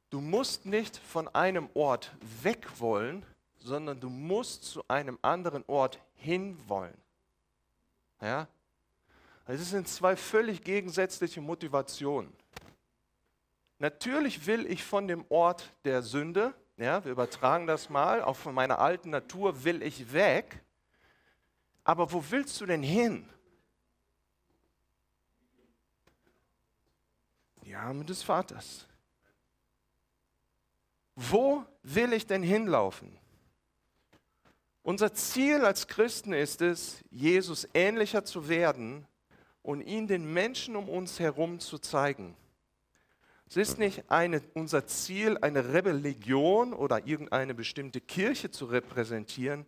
du 0.10 0.22
musst 0.22 0.66
nicht 0.66 0.98
von 0.98 1.28
einem 1.36 1.70
Ort 1.74 2.16
weg 2.42 2.68
wollen, 2.80 3.26
sondern 3.60 4.00
du 4.00 4.10
musst 4.10 4.64
zu 4.64 4.88
einem 4.88 5.20
anderen 5.22 5.66
Ort 5.68 6.00
hinwollen. 6.16 6.98
Ja? 8.22 8.48
Es 9.46 9.70
sind 9.70 9.88
zwei 9.88 10.16
völlig 10.16 10.64
gegensätzliche 10.64 11.42
Motivationen. 11.42 12.34
Natürlich 13.80 14.48
will 14.48 14.66
ich 14.66 14.84
von 14.84 15.08
dem 15.08 15.26
Ort 15.30 15.74
der 15.86 16.02
Sünde, 16.02 16.54
ja, 16.78 17.04
wir 17.04 17.12
übertragen 17.12 17.68
das 17.68 17.90
mal, 17.90 18.22
auch 18.22 18.36
von 18.36 18.54
meiner 18.54 18.80
alten 18.80 19.10
Natur 19.10 19.64
will 19.64 19.82
ich 19.82 20.14
weg, 20.14 20.64
aber 21.84 22.12
wo 22.12 22.24
willst 22.30 22.60
du 22.60 22.66
denn 22.66 22.84
hin? 22.84 23.28
Die 27.64 27.76
Arme 27.76 28.06
des 28.06 28.24
Vaters. 28.24 28.88
Wo 31.16 31.66
will 31.84 32.14
ich 32.14 32.28
denn 32.28 32.44
hinlaufen? 32.44 33.18
Unser 34.84 35.14
Ziel 35.14 35.66
als 35.66 35.88
Christen 35.88 36.32
ist 36.32 36.62
es, 36.62 37.04
Jesus 37.10 37.68
ähnlicher 37.74 38.24
zu 38.24 38.48
werden 38.48 39.06
und 39.62 39.82
ihn 39.82 40.08
den 40.08 40.32
Menschen 40.32 40.76
um 40.76 40.88
uns 40.88 41.20
herum 41.20 41.60
zu 41.60 41.78
zeigen. 41.78 42.38
Es 43.50 43.56
ist 43.56 43.80
nicht 43.80 44.12
eine, 44.12 44.42
unser 44.56 44.86
Ziel, 44.88 45.38
eine 45.42 45.74
Rebellion 45.74 46.74
oder 46.74 47.08
irgendeine 47.08 47.54
bestimmte 47.54 48.02
Kirche 48.02 48.52
zu 48.52 48.66
repräsentieren, 48.66 49.66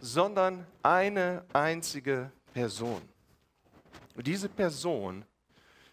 sondern 0.00 0.64
eine 0.82 1.44
einzige 1.52 2.30
Person. 2.54 3.02
Und 4.14 4.26
diese 4.26 4.48
Person 4.48 5.24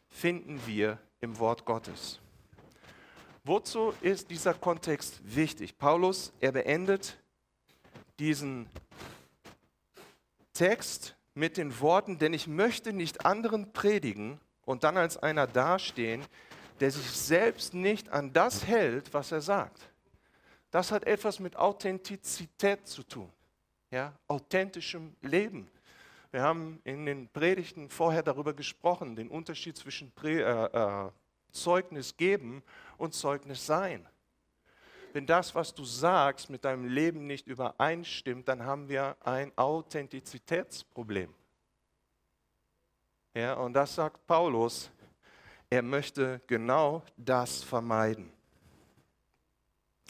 finden 0.10 0.62
wir 0.68 1.00
im 1.22 1.40
Wort 1.40 1.66
Gottes. 1.66 2.20
Wozu 3.44 3.94
ist 4.02 4.30
dieser 4.30 4.54
Kontext 4.54 5.20
wichtig? 5.24 5.78
Paulus, 5.78 6.32
er 6.40 6.52
beendet 6.52 7.18
diesen 8.20 8.70
Text 10.54 11.16
mit 11.34 11.58
den 11.58 11.80
Worten, 11.80 12.20
denn 12.20 12.34
ich 12.34 12.48
möchte 12.48 12.94
nicht 12.94 13.26
anderen 13.26 13.74
predigen 13.74 14.40
und 14.66 14.84
dann 14.84 14.98
als 14.98 15.18
einer 15.18 15.48
dastehen, 15.48 16.24
der 16.80 16.92
sich 16.92 17.10
selbst 17.10 17.74
nicht 17.74 18.10
an 18.10 18.34
das 18.34 18.66
hält, 18.66 19.14
was 19.14 19.32
er 19.32 19.42
sagt. 19.42 19.90
Das 20.72 20.92
hat 20.92 21.06
etwas 21.06 21.40
mit 21.40 21.56
Authentizität 21.56 22.88
zu 22.88 23.04
tun, 23.04 23.32
ja, 23.92 24.14
authentischem 24.28 25.16
Leben. 25.22 25.70
Wir 26.32 26.42
haben 26.42 26.82
in 26.84 27.06
den 27.06 27.28
Predigten 27.28 27.90
vorher 27.90 28.24
darüber 28.24 28.54
gesprochen, 28.54 29.16
den 29.16 29.30
Unterschied 29.30 29.78
zwischen 29.78 30.12
Prä 30.12 30.42
äh, 30.42 30.66
äh, 30.66 31.12
Zeugnis 31.52 32.18
geben 32.18 32.64
und 32.98 33.14
Zeugnis 33.14 33.66
sein. 33.66 34.08
Wenn 35.14 35.28
das, 35.28 35.54
was 35.54 35.76
du 35.76 35.86
sagst, 35.86 36.50
mit 36.50 36.66
deinem 36.66 36.86
Leben 36.86 37.28
nicht 37.28 37.46
übereinstimmt, 37.46 38.48
dann 38.48 38.64
haben 38.64 38.90
wir 38.90 39.16
ein 39.22 39.56
Authentizitätsproblem. 39.56 41.32
Ja, 43.36 43.54
und 43.54 43.74
das 43.74 43.94
sagt 43.94 44.26
Paulus, 44.26 44.90
er 45.74 45.82
möchte 45.82 46.40
genau 46.46 47.02
das 47.18 47.64
vermeiden. 47.64 48.32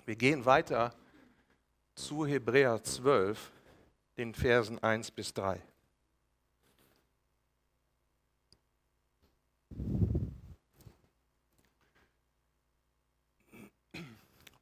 Wir 0.03 0.17
gehen 0.17 0.43
weiter 0.43 0.93
zu 1.95 2.25
Hebräer 2.25 2.83
12, 2.83 3.49
den 4.17 4.33
Versen 4.33 4.83
1 4.83 5.11
bis 5.11 5.33
3. 5.33 5.61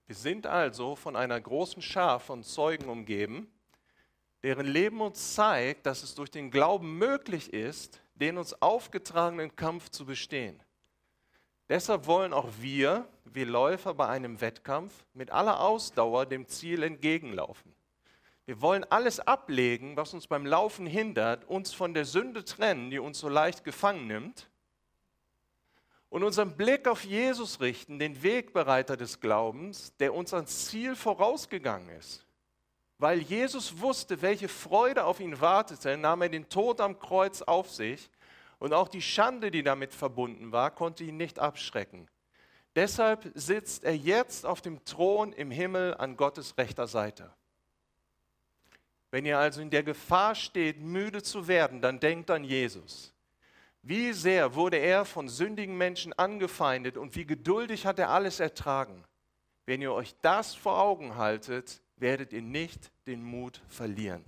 Wir 0.06 0.16
sind 0.16 0.46
also 0.46 0.96
von 0.96 1.16
einer 1.16 1.42
großen 1.42 1.82
Schar 1.82 2.20
von 2.20 2.44
Zeugen 2.44 2.90
umgeben, 2.90 3.52
deren 4.44 4.68
Leben 4.68 5.02
uns 5.02 5.34
zeigt, 5.34 5.88
dass 5.88 6.04
es 6.04 6.14
durch 6.14 6.30
den 6.30 6.52
Glauben 6.52 7.00
möglich 7.00 7.52
ist, 7.52 8.04
den 8.14 8.38
uns 8.38 8.62
aufgetragenen 8.62 9.56
Kampf 9.56 9.90
zu 9.90 10.06
bestehen. 10.06 10.62
Deshalb 11.72 12.06
wollen 12.06 12.34
auch 12.34 12.50
wir, 12.60 13.08
wie 13.24 13.46
Läufer 13.46 13.94
bei 13.94 14.06
einem 14.06 14.42
Wettkampf, 14.42 14.92
mit 15.14 15.32
aller 15.32 15.62
Ausdauer 15.62 16.26
dem 16.26 16.46
Ziel 16.46 16.84
entgegenlaufen. 16.84 17.74
Wir 18.46 18.60
wollen 18.60 18.84
alles 18.90 19.22
ablegen, 19.22 19.96
was 19.96 20.14
uns 20.14 20.28
beim 20.28 20.46
Laufen 20.46 20.86
hindert, 20.86 21.46
uns 21.46 21.74
von 21.74 21.94
der 21.94 22.04
Sünde 22.04 22.44
trennen, 22.44 22.92
die 22.92 23.00
uns 23.00 23.20
so 23.20 23.30
leicht 23.30 23.64
gefangen 23.64 24.06
nimmt, 24.06 24.50
und 26.10 26.26
unseren 26.26 26.58
Blick 26.58 26.90
auf 26.90 27.06
Jesus 27.06 27.62
richten, 27.62 28.00
den 28.00 28.22
Wegbereiter 28.22 28.98
des 28.98 29.22
Glaubens, 29.22 29.96
der 29.96 30.14
uns 30.14 30.34
ans 30.34 30.66
Ziel 30.66 30.98
vorausgegangen 30.98 31.88
ist. 31.98 32.26
Weil 32.98 33.20
Jesus 33.20 33.80
wusste, 33.80 34.22
welche 34.22 34.50
Freude 34.50 35.06
auf 35.06 35.22
ihn 35.22 35.40
wartete, 35.40 35.96
nahm 35.96 36.22
er 36.24 36.28
den 36.28 36.50
Tod 36.50 36.82
am 36.82 37.00
Kreuz 37.00 37.42
auf 37.42 37.72
sich 37.72 38.10
und 38.62 38.74
auch 38.74 38.88
die 38.88 39.02
Schande, 39.02 39.50
die 39.50 39.64
damit 39.64 39.92
verbunden 39.92 40.52
war, 40.52 40.70
konnte 40.70 41.04
ihn 41.04 41.18
nicht 41.18 41.40
abschrecken. 41.40 42.08
Deshalb 42.76 43.32
sitzt 43.34 43.84
er 43.84 43.96
jetzt 43.96 44.46
auf 44.46 44.62
dem 44.62 44.86
Thron 44.86 45.34
im 45.34 45.50
Himmel 45.50 45.96
an 45.96 46.16
Gottes 46.16 46.56
rechter 46.60 46.86
Seite. 46.86 47.34
Wenn 49.10 49.26
ihr 49.26 49.40
also 49.40 49.62
in 49.62 49.72
der 49.72 49.82
Gefahr 49.82 50.36
steht, 50.36 50.80
müde 50.80 51.24
zu 51.24 51.48
werden, 51.48 51.82
dann 51.82 52.00
denkt 52.00 52.30
an 52.30 52.44
Jesus. 52.44 53.16
Wie 53.82 54.14
sehr 54.14 54.54
wurde 54.54 54.78
er 54.78 55.06
von 55.06 55.28
sündigen 55.28 55.76
Menschen 55.76 56.14
angefeindet 56.14 56.98
und 56.98 57.16
wie 57.16 57.26
geduldig 57.26 57.88
hat 57.88 57.98
er 57.98 58.12
alles 58.12 58.40
ertragen. 58.40 59.04
Wenn 59.66 59.82
ihr 59.82 59.92
euch 59.92 60.14
das 60.22 60.54
vor 60.54 60.78
Augen 60.78 61.16
haltet, 61.16 61.82
werdet 61.96 62.32
ihr 62.32 62.44
nicht 62.44 62.92
den 63.08 63.24
Mut 63.24 63.64
verlieren. 63.70 64.24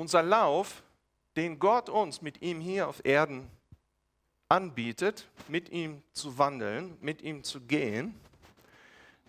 Unser 0.00 0.22
Lauf, 0.22 0.82
den 1.36 1.58
Gott 1.58 1.90
uns 1.90 2.22
mit 2.22 2.40
ihm 2.40 2.58
hier 2.58 2.88
auf 2.88 3.04
Erden 3.04 3.50
anbietet, 4.48 5.28
mit 5.46 5.68
ihm 5.68 6.02
zu 6.14 6.38
wandeln, 6.38 6.96
mit 7.02 7.20
ihm 7.20 7.44
zu 7.44 7.60
gehen, 7.60 8.18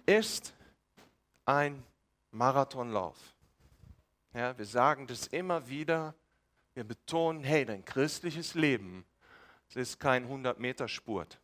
ist 0.06 0.54
ein 1.46 1.84
Marathonlauf. 2.32 3.18
Ja, 4.34 4.58
wir 4.58 4.66
sagen 4.66 5.08
das 5.08 5.28
immer 5.28 5.68
wieder, 5.68 6.16
wir 6.74 6.86
betonen, 6.86 7.44
hey, 7.44 7.66
dein 7.66 7.84
christliches 7.84 8.54
Leben, 8.54 9.04
es 9.68 9.76
ist 9.76 10.00
kein 10.00 10.26
100-Meter-Spurt. 10.30 11.38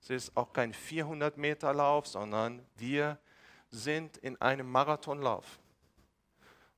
Es 0.00 0.08
ist 0.08 0.34
auch 0.38 0.54
kein 0.54 0.72
400-Meter-Lauf, 0.72 2.06
sondern 2.06 2.64
wir 2.78 3.18
sind 3.70 4.16
in 4.16 4.40
einem 4.40 4.72
Marathonlauf. 4.72 5.58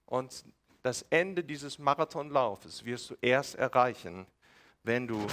Und 0.05 0.45
das 0.83 1.03
Ende 1.11 1.45
dieses 1.45 1.79
Marathonlaufes 1.79 2.85
wirst 2.85 3.11
du 3.11 3.17
erst 3.21 3.55
erreichen, 3.55 4.27
wenn 4.83 5.07
du 5.07 5.27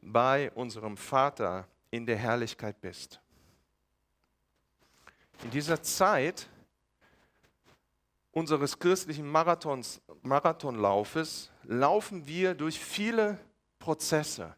bei 0.00 0.50
unserem 0.52 0.96
Vater 0.96 1.66
in 1.90 2.06
der 2.06 2.16
Herrlichkeit 2.16 2.80
bist. 2.80 3.20
In 5.44 5.50
dieser 5.50 5.82
Zeit 5.82 6.48
unseres 8.32 8.78
christlichen 8.78 9.28
Marathons, 9.28 10.00
Marathonlaufes 10.22 11.50
laufen 11.64 12.26
wir 12.26 12.54
durch 12.54 12.78
viele 12.78 13.38
Prozesse. 13.78 14.56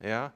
Ja? 0.00 0.32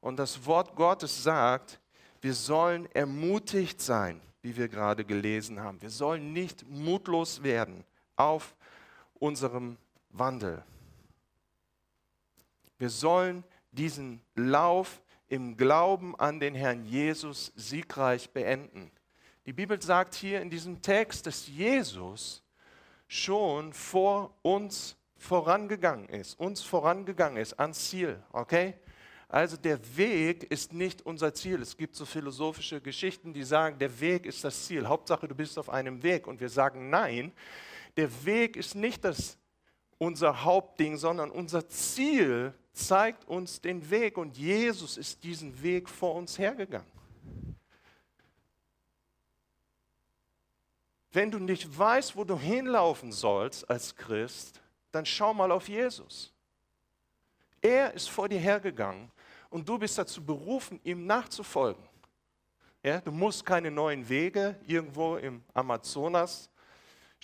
Und 0.00 0.16
das 0.16 0.44
Wort 0.44 0.74
Gottes 0.76 1.22
sagt, 1.22 1.80
wir 2.20 2.34
sollen 2.34 2.86
ermutigt 2.92 3.80
sein, 3.80 4.20
wie 4.42 4.56
wir 4.56 4.68
gerade 4.68 5.04
gelesen 5.04 5.60
haben. 5.60 5.80
Wir 5.80 5.90
sollen 5.90 6.32
nicht 6.32 6.68
mutlos 6.68 7.42
werden 7.42 7.84
auf 8.16 8.54
unserem 9.18 9.76
Wandel. 10.10 10.62
Wir 12.78 12.90
sollen 12.90 13.44
diesen 13.72 14.20
Lauf 14.34 15.02
im 15.28 15.56
Glauben 15.56 16.14
an 16.16 16.40
den 16.40 16.54
Herrn 16.54 16.84
Jesus 16.84 17.52
siegreich 17.56 18.30
beenden. 18.30 18.90
Die 19.46 19.52
Bibel 19.52 19.80
sagt 19.80 20.14
hier 20.14 20.40
in 20.40 20.50
diesem 20.50 20.82
Text, 20.82 21.26
dass 21.26 21.46
Jesus 21.48 22.42
schon 23.08 23.72
vor 23.72 24.34
uns 24.42 24.96
vorangegangen 25.16 26.08
ist, 26.08 26.38
uns 26.38 26.62
vorangegangen 26.62 27.38
ist 27.38 27.58
ans 27.58 27.88
Ziel, 27.88 28.22
okay? 28.32 28.74
Also 29.28 29.56
der 29.56 29.78
Weg 29.96 30.44
ist 30.44 30.72
nicht 30.72 31.04
unser 31.04 31.34
Ziel. 31.34 31.60
Es 31.60 31.76
gibt 31.76 31.96
so 31.96 32.04
philosophische 32.04 32.80
Geschichten, 32.80 33.32
die 33.32 33.42
sagen, 33.42 33.78
der 33.78 33.98
Weg 34.00 34.24
ist 34.24 34.44
das 34.44 34.66
Ziel. 34.66 34.86
Hauptsache, 34.86 35.26
du 35.26 35.34
bist 35.34 35.58
auf 35.58 35.68
einem 35.68 36.02
Weg. 36.04 36.28
Und 36.28 36.40
wir 36.40 36.48
sagen, 36.48 36.90
nein, 36.90 37.32
der 37.96 38.24
Weg 38.24 38.56
ist 38.56 38.74
nicht 38.74 39.04
das, 39.04 39.38
unser 39.98 40.44
Hauptding, 40.44 40.96
sondern 40.96 41.30
unser 41.30 41.68
Ziel 41.68 42.52
zeigt 42.72 43.26
uns 43.26 43.60
den 43.60 43.88
Weg 43.90 44.18
und 44.18 44.36
Jesus 44.36 44.98
ist 44.98 45.24
diesen 45.24 45.62
Weg 45.62 45.88
vor 45.88 46.14
uns 46.14 46.38
hergegangen. 46.38 46.90
Wenn 51.10 51.30
du 51.30 51.38
nicht 51.38 51.78
weißt, 51.78 52.14
wo 52.14 52.24
du 52.24 52.38
hinlaufen 52.38 53.10
sollst 53.10 53.68
als 53.70 53.96
Christ, 53.96 54.60
dann 54.92 55.06
schau 55.06 55.32
mal 55.32 55.50
auf 55.50 55.66
Jesus. 55.66 56.34
Er 57.62 57.94
ist 57.94 58.10
vor 58.10 58.28
dir 58.28 58.38
hergegangen 58.38 59.10
und 59.48 59.66
du 59.66 59.78
bist 59.78 59.96
dazu 59.96 60.22
berufen, 60.22 60.78
ihm 60.84 61.06
nachzufolgen. 61.06 61.82
Ja, 62.82 63.00
du 63.00 63.10
musst 63.10 63.46
keine 63.46 63.70
neuen 63.70 64.06
Wege 64.06 64.60
irgendwo 64.66 65.16
im 65.16 65.42
Amazonas 65.54 66.50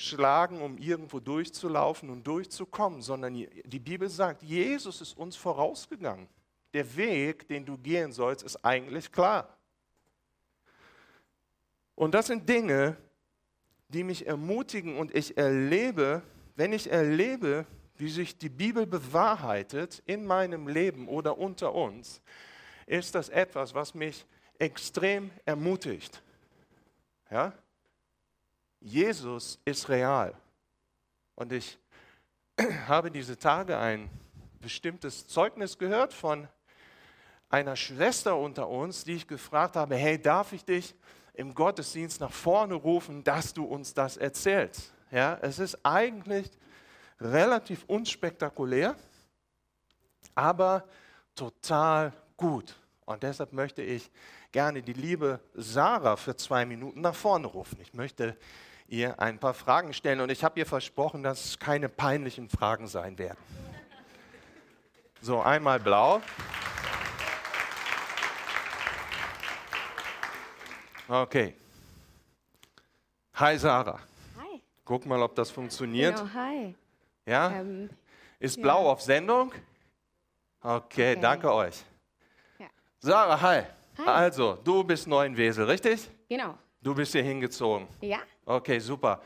schlagen, 0.02 0.60
um 0.60 0.78
irgendwo 0.78 1.20
durchzulaufen 1.20 2.10
und 2.10 2.26
durchzukommen, 2.26 3.02
sondern 3.02 3.34
die 3.34 3.78
Bibel 3.78 4.08
sagt, 4.08 4.42
Jesus 4.42 5.00
ist 5.00 5.16
uns 5.16 5.36
vorausgegangen. 5.36 6.28
Der 6.74 6.96
Weg, 6.96 7.46
den 7.48 7.64
du 7.64 7.76
gehen 7.76 8.12
sollst, 8.12 8.44
ist 8.44 8.64
eigentlich 8.64 9.12
klar. 9.12 9.56
Und 11.94 12.14
das 12.14 12.26
sind 12.26 12.48
Dinge, 12.48 12.96
die 13.88 14.04
mich 14.04 14.26
ermutigen 14.26 14.96
und 14.96 15.14
ich 15.14 15.36
erlebe, 15.36 16.22
wenn 16.56 16.72
ich 16.72 16.90
erlebe, 16.90 17.66
wie 17.96 18.08
sich 18.08 18.36
die 18.38 18.48
Bibel 18.48 18.86
bewahrheitet 18.86 20.02
in 20.06 20.24
meinem 20.24 20.66
Leben 20.66 21.08
oder 21.08 21.38
unter 21.38 21.74
uns, 21.74 22.22
ist 22.86 23.14
das 23.14 23.28
etwas, 23.28 23.74
was 23.74 23.94
mich 23.94 24.26
extrem 24.58 25.30
ermutigt. 25.44 26.22
Ja? 27.30 27.52
Jesus 28.82 29.58
ist 29.64 29.88
real. 29.88 30.34
Und 31.34 31.52
ich 31.52 31.78
habe 32.86 33.10
diese 33.10 33.38
Tage 33.38 33.78
ein 33.78 34.10
bestimmtes 34.60 35.26
Zeugnis 35.26 35.78
gehört 35.78 36.12
von 36.12 36.48
einer 37.48 37.76
Schwester 37.76 38.36
unter 38.36 38.68
uns, 38.68 39.04
die 39.04 39.14
ich 39.14 39.28
gefragt 39.28 39.76
habe, 39.76 39.96
hey, 39.96 40.20
darf 40.20 40.52
ich 40.52 40.64
dich 40.64 40.94
im 41.34 41.54
Gottesdienst 41.54 42.20
nach 42.20 42.32
vorne 42.32 42.74
rufen, 42.74 43.22
dass 43.24 43.52
du 43.52 43.64
uns 43.64 43.94
das 43.94 44.16
erzählst? 44.16 44.92
Ja, 45.10 45.38
es 45.42 45.58
ist 45.58 45.78
eigentlich 45.84 46.50
relativ 47.20 47.84
unspektakulär, 47.86 48.96
aber 50.34 50.84
total 51.34 52.12
gut. 52.36 52.74
Und 53.04 53.22
deshalb 53.22 53.52
möchte 53.52 53.82
ich 53.82 54.10
gerne 54.52 54.82
die 54.82 54.92
liebe 54.92 55.40
Sarah 55.54 56.16
für 56.16 56.36
zwei 56.36 56.64
Minuten 56.64 57.00
nach 57.00 57.14
vorne 57.14 57.46
rufen. 57.46 57.78
Ich 57.80 57.92
möchte 57.92 58.36
ihr 58.92 59.18
ein 59.18 59.38
paar 59.38 59.54
Fragen 59.54 59.94
stellen 59.94 60.20
und 60.20 60.30
ich 60.30 60.44
habe 60.44 60.60
ihr 60.60 60.66
versprochen, 60.66 61.22
dass 61.22 61.44
es 61.44 61.58
keine 61.58 61.88
peinlichen 61.88 62.48
Fragen 62.50 62.86
sein 62.86 63.16
werden. 63.16 63.38
So, 65.22 65.40
einmal 65.40 65.80
blau. 65.80 66.20
Okay. 71.08 71.54
Hi 73.34 73.56
Sarah. 73.58 73.98
Hi. 74.38 74.62
Guck 74.84 75.06
mal, 75.06 75.22
ob 75.22 75.34
das 75.36 75.50
funktioniert. 75.50 76.16
Genau, 76.16 76.30
hi. 76.34 76.74
Ja? 77.24 77.50
Ähm, 77.52 77.88
Ist 78.38 78.56
ja. 78.56 78.62
blau 78.62 78.90
auf 78.90 79.00
Sendung? 79.00 79.52
Okay, 80.60 81.12
Okay. 81.12 81.20
danke 81.20 81.52
euch. 81.52 81.82
Ja. 82.58 82.66
Sarah, 82.98 83.40
hi. 83.40 83.62
Hi. 83.98 84.06
Also, 84.06 84.54
du 84.62 84.84
bist 84.84 85.06
neu 85.06 85.24
in 85.26 85.36
Wesel, 85.36 85.64
richtig? 85.64 86.08
genau. 86.28 86.58
Du 86.82 86.94
bist 86.96 87.12
hier 87.12 87.22
hingezogen. 87.22 87.86
Ja. 88.00 88.18
Okay, 88.44 88.78
super. 88.78 89.20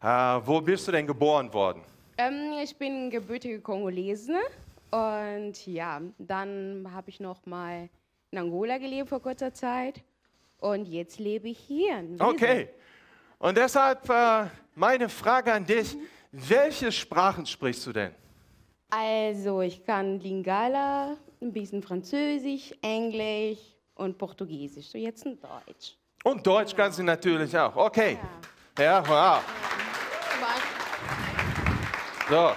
Äh, 0.00 0.06
wo 0.44 0.60
bist 0.60 0.88
du 0.88 0.92
denn 0.92 1.06
geboren 1.06 1.52
worden? 1.52 1.82
Ähm, 2.18 2.52
ich 2.62 2.76
bin 2.76 3.10
gebürtige 3.10 3.60
Kongolese 3.60 4.38
und 4.90 5.66
ja, 5.66 6.00
dann 6.18 6.88
habe 6.92 7.10
ich 7.10 7.20
noch 7.20 7.44
mal 7.46 7.88
in 8.30 8.38
Angola 8.38 8.78
gelebt 8.78 9.08
vor 9.08 9.20
kurzer 9.20 9.52
Zeit 9.52 10.02
und 10.58 10.86
jetzt 10.86 11.18
lebe 11.18 11.48
ich 11.48 11.58
hier. 11.58 12.04
Okay. 12.18 12.68
Und 13.38 13.56
deshalb 13.56 14.08
äh, 14.08 14.46
meine 14.74 15.08
Frage 15.08 15.52
an 15.52 15.66
dich. 15.66 15.96
Welche 16.30 16.90
Sprachen 16.90 17.44
sprichst 17.44 17.86
du 17.86 17.92
denn? 17.92 18.14
Also, 18.88 19.60
ich 19.60 19.84
kann 19.84 20.18
Lingala, 20.18 21.16
ein 21.42 21.52
bisschen 21.52 21.82
Französisch, 21.82 22.74
Englisch 22.80 23.58
und 23.94 24.16
Portugiesisch. 24.16 24.86
So 24.86 24.98
jetzt 24.98 25.26
ein 25.26 25.38
Deutsch. 25.38 25.96
Und 26.24 26.46
Deutsch 26.46 26.74
kannst 26.74 26.98
du 26.98 27.02
natürlich 27.02 27.56
auch. 27.58 27.76
Okay. 27.76 28.14
Ja, 28.14 28.28
wow. 28.76 29.42
So. 32.28 32.52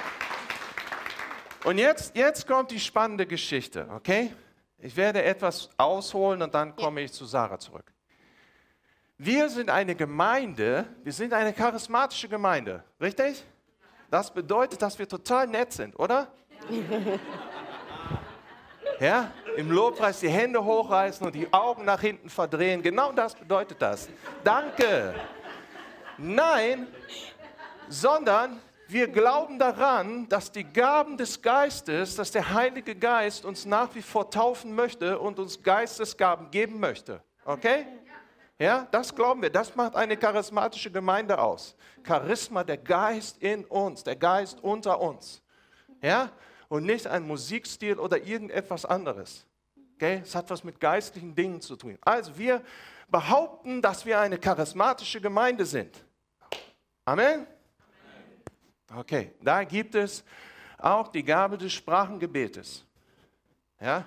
Und 1.65 1.77
jetzt, 1.77 2.15
jetzt 2.15 2.47
kommt 2.47 2.71
die 2.71 2.79
spannende 2.79 3.25
Geschichte, 3.25 3.87
okay? 3.93 4.31
Ich 4.77 4.95
werde 4.95 5.23
etwas 5.23 5.69
ausholen 5.77 6.41
und 6.41 6.53
dann 6.53 6.75
komme 6.75 7.01
ich 7.01 7.11
zu 7.11 7.25
Sarah 7.25 7.57
zurück. 7.57 7.91
Wir 9.17 9.49
sind 9.49 9.69
eine 9.69 9.95
Gemeinde, 9.95 10.85
wir 11.03 11.13
sind 11.13 11.33
eine 11.33 11.53
charismatische 11.53 12.27
Gemeinde, 12.27 12.83
richtig? 13.01 13.43
Das 14.11 14.31
bedeutet, 14.31 14.81
dass 14.81 14.99
wir 14.99 15.07
total 15.07 15.47
nett 15.47 15.73
sind, 15.73 15.97
oder? 15.99 16.27
Ja, 18.99 19.29
im 19.57 19.71
Lobpreis 19.71 20.21
die 20.21 20.29
Hände 20.29 20.63
hochreißen 20.63 21.25
und 21.25 21.35
die 21.35 21.51
Augen 21.51 21.83
nach 21.83 21.99
hinten 21.99 22.29
verdrehen. 22.29 22.81
Genau 22.81 23.11
das 23.11 23.35
bedeutet 23.35 23.81
das. 23.81 24.07
Danke. 24.41 25.13
Nein, 26.17 26.87
sondern 27.89 28.59
wir 28.87 29.07
glauben 29.07 29.57
daran, 29.57 30.29
dass 30.29 30.51
die 30.51 30.63
Gaben 30.63 31.17
des 31.17 31.41
Geistes, 31.41 32.15
dass 32.15 32.31
der 32.31 32.53
Heilige 32.53 32.95
Geist 32.95 33.45
uns 33.45 33.65
nach 33.65 33.93
wie 33.95 34.01
vor 34.01 34.29
taufen 34.29 34.75
möchte 34.75 35.17
und 35.19 35.39
uns 35.39 35.61
Geistesgaben 35.61 36.51
geben 36.51 36.79
möchte. 36.79 37.21
Okay? 37.43 37.87
Ja, 38.59 38.87
das 38.91 39.13
glauben 39.13 39.41
wir. 39.41 39.49
Das 39.49 39.75
macht 39.75 39.95
eine 39.95 40.15
charismatische 40.15 40.91
Gemeinde 40.91 41.39
aus. 41.39 41.75
Charisma, 42.05 42.63
der 42.63 42.77
Geist 42.77 43.41
in 43.41 43.65
uns, 43.65 44.03
der 44.03 44.15
Geist 44.15 44.63
unter 44.63 45.01
uns. 45.01 45.41
Ja? 46.01 46.29
Und 46.69 46.85
nicht 46.85 47.07
ein 47.07 47.27
Musikstil 47.27 47.99
oder 47.99 48.17
irgendetwas 48.23 48.85
anderes. 48.85 49.45
Okay? 49.95 50.21
Es 50.23 50.35
hat 50.35 50.49
was 50.49 50.63
mit 50.63 50.79
geistlichen 50.79 51.33
Dingen 51.33 51.59
zu 51.59 51.75
tun. 51.75 51.97
Also 52.01 52.37
wir 52.37 52.61
behaupten, 53.09 53.81
dass 53.81 54.05
wir 54.05 54.19
eine 54.19 54.37
charismatische 54.37 55.19
Gemeinde 55.19 55.65
sind. 55.65 56.04
Amen? 57.07 57.45
Okay, 58.95 59.31
da 59.39 59.63
gibt 59.63 59.93
es 59.93 60.23
auch 60.79 61.07
die 61.09 61.23
Gabe 61.23 61.55
des 61.55 61.71
Sprachengebetes. 61.73 62.83
Ja? 63.79 64.05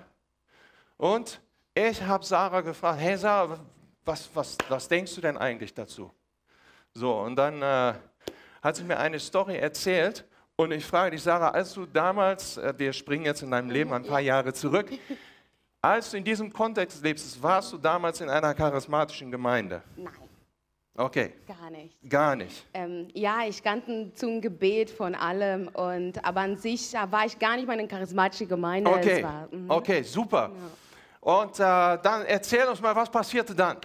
Und 0.97 1.39
ich 1.73 2.01
habe 2.01 2.25
Sarah 2.25 2.59
gefragt, 2.59 2.99
hey 2.99 3.17
Sarah, 3.17 3.57
was, 4.03 4.29
was, 4.33 4.57
was 4.67 4.87
denkst 4.87 5.15
du 5.15 5.21
denn 5.21 5.37
eigentlich 5.37 5.73
dazu? 5.73 6.11
So, 6.93 7.21
und 7.21 7.37
dann 7.37 7.61
äh, 7.61 7.93
hat 8.61 8.75
sie 8.75 8.83
mir 8.83 8.97
eine 8.97 9.19
Story 9.19 9.57
erzählt 9.57 10.25
und 10.57 10.71
ich 10.71 10.85
frage 10.85 11.11
dich, 11.11 11.23
Sarah, 11.23 11.51
als 11.51 11.73
du 11.73 11.85
damals, 11.85 12.57
äh, 12.57 12.73
wir 12.75 12.91
springen 12.91 13.23
jetzt 13.23 13.43
in 13.43 13.51
deinem 13.51 13.69
Leben 13.69 13.93
ein 13.93 14.03
paar 14.03 14.19
Jahre 14.19 14.51
zurück, 14.51 14.91
als 15.81 16.11
du 16.11 16.17
in 16.17 16.25
diesem 16.25 16.51
Kontext 16.51 17.01
lebst, 17.01 17.41
warst 17.41 17.71
du 17.71 17.77
damals 17.77 18.19
in 18.19 18.29
einer 18.29 18.53
charismatischen 18.53 19.31
Gemeinde? 19.31 19.81
Nein, 19.95 20.28
Okay, 20.95 21.33
gar 21.47 21.69
nicht. 21.69 22.09
gar 22.09 22.35
nicht. 22.35 22.65
Ähm, 22.73 23.07
ja, 23.13 23.43
ich 23.47 23.63
kannte 23.63 24.11
zum 24.13 24.41
Gebet 24.41 24.89
von 24.89 25.15
allem, 25.15 25.69
und, 25.69 26.23
aber 26.25 26.41
an 26.41 26.57
sich 26.57 26.93
war 26.93 27.25
ich 27.25 27.39
gar 27.39 27.55
nicht 27.55 27.67
mal 27.67 27.73
in 27.73 27.79
einer 27.79 27.87
charismatischen 27.87 28.49
Gemeinde. 28.49 28.91
Okay, 28.91 29.23
war, 29.23 29.47
mhm. 29.49 29.69
okay, 29.69 30.03
super. 30.03 30.51
Und 31.21 31.59
äh, 31.59 31.63
dann 31.63 32.25
erzähl 32.25 32.65
uns 32.67 32.81
mal, 32.81 32.95
was 32.95 33.09
passierte 33.09 33.55
dann? 33.55 33.77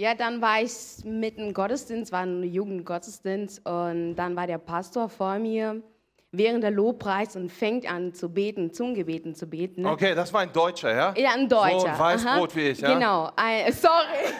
Ja, 0.00 0.14
dann 0.14 0.40
war 0.40 0.62
ich 0.62 1.04
mit 1.04 1.38
einem 1.38 1.52
Gottesdienst, 1.52 2.12
war 2.12 2.20
ein 2.20 2.44
Jugendgottesdienst, 2.44 3.66
und 3.66 4.14
dann 4.14 4.36
war 4.36 4.46
der 4.46 4.58
Pastor 4.58 5.08
vor 5.08 5.38
mir 5.38 5.82
während 6.30 6.62
der 6.62 6.70
Lobpreis 6.70 7.36
und 7.36 7.50
fängt 7.50 7.90
an 7.90 8.12
zu 8.14 8.28
beten, 8.28 8.72
Zungengebeten 8.72 9.34
zu 9.34 9.46
beten. 9.46 9.82
ne? 9.82 9.90
Okay, 9.90 10.14
das 10.14 10.32
war 10.32 10.42
ein 10.42 10.52
Deutscher, 10.52 10.94
ja? 10.94 11.14
Ja, 11.16 11.30
ein 11.34 11.48
Deutscher. 11.48 11.80
So 11.80 11.86
ein 11.86 11.98
Weißbrot 11.98 12.50
aha. 12.50 12.56
wie 12.56 12.68
ich, 12.68 12.80
ja? 12.80 12.94
Genau, 12.94 13.30
ein, 13.34 13.72
sorry. 13.72 14.34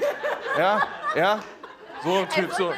Ja, 0.57 0.87
ja, 1.17 1.41
so 2.05 2.15
ein 2.19 2.29
Typ, 2.29 2.53
so. 2.53 2.71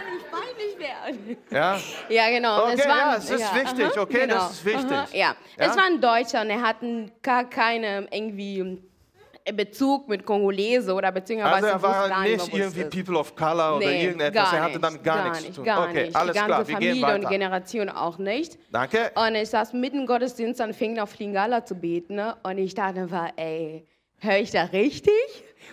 Nicht. 1.27 1.39
Ja, 1.51 1.77
Ja, 2.09 2.31
genau. 2.31 2.65
Okay, 2.65 2.75
es 2.79 2.89
war, 2.89 2.97
ja, 2.97 3.17
es 3.17 3.31
ist 3.31 3.55
wichtig, 3.55 3.99
okay, 3.99 4.27
das 4.27 4.53
ist 4.53 4.65
wichtig. 4.65 4.93
Aha, 4.93 5.07
ja. 5.13 5.35
Ja? 5.59 5.67
es 5.67 5.77
war 5.77 5.85
ein 5.87 6.01
Deutscher 6.01 6.43
und 6.43 6.51
er 6.51 6.63
hat 6.63 6.77
gar 7.23 7.45
keine 7.51 8.07
irgendwie 8.13 8.81
Bezug 9.53 10.09
mit 10.09 10.25
Kongolese 10.25 10.93
oder 10.95 11.11
beziehungsweise 11.11 11.55
also 11.55 11.67
er 11.67 11.83
war 11.83 12.09
gar 12.09 12.23
nicht 12.23 12.55
irgendwie 12.55 12.81
ist. 12.81 12.91
People 12.91 13.19
of 13.19 13.35
Color 13.35 13.77
oder 13.77 13.87
Nee, 13.87 14.05
irgendetwas, 14.05 14.45
gar 14.51 14.55
er 14.55 14.63
hatte 14.63 14.79
damit 14.79 15.01
nicht, 15.01 15.05
gar, 15.05 15.29
nichts 15.31 15.45
zu 15.47 15.53
tun. 15.53 15.65
Gar 15.65 15.89
okay, 15.89 16.05
nicht. 16.05 16.17
alles 16.17 16.33
die 16.33 16.39
ganze 16.39 16.47
klar, 16.47 16.69
wir 16.69 16.75
Familie 16.75 17.15
und. 17.15 17.29
Generation 17.29 17.89
auch 17.89 18.19
nicht. 18.19 18.59
Danke. 18.71 19.11
Und 19.15 19.35
ich 19.35 19.49
saß 19.51 19.73
mitten 19.73 20.01
im 20.01 20.07
Gottesdienst 20.07 20.61
und 20.61 20.75
fing 20.75 20.99
auf 20.99 21.19
Lingala 21.19 21.65
zu 21.65 21.75
beten. 21.75 22.17
Ne? 22.17 22.37
Und 22.43 22.59
ich 22.59 22.75
dachte, 22.75 23.11
war, 23.11 23.33
ey, 23.37 23.87
höre 24.19 24.37
ich 24.39 24.51
da 24.51 24.65
richtig? 24.65 25.13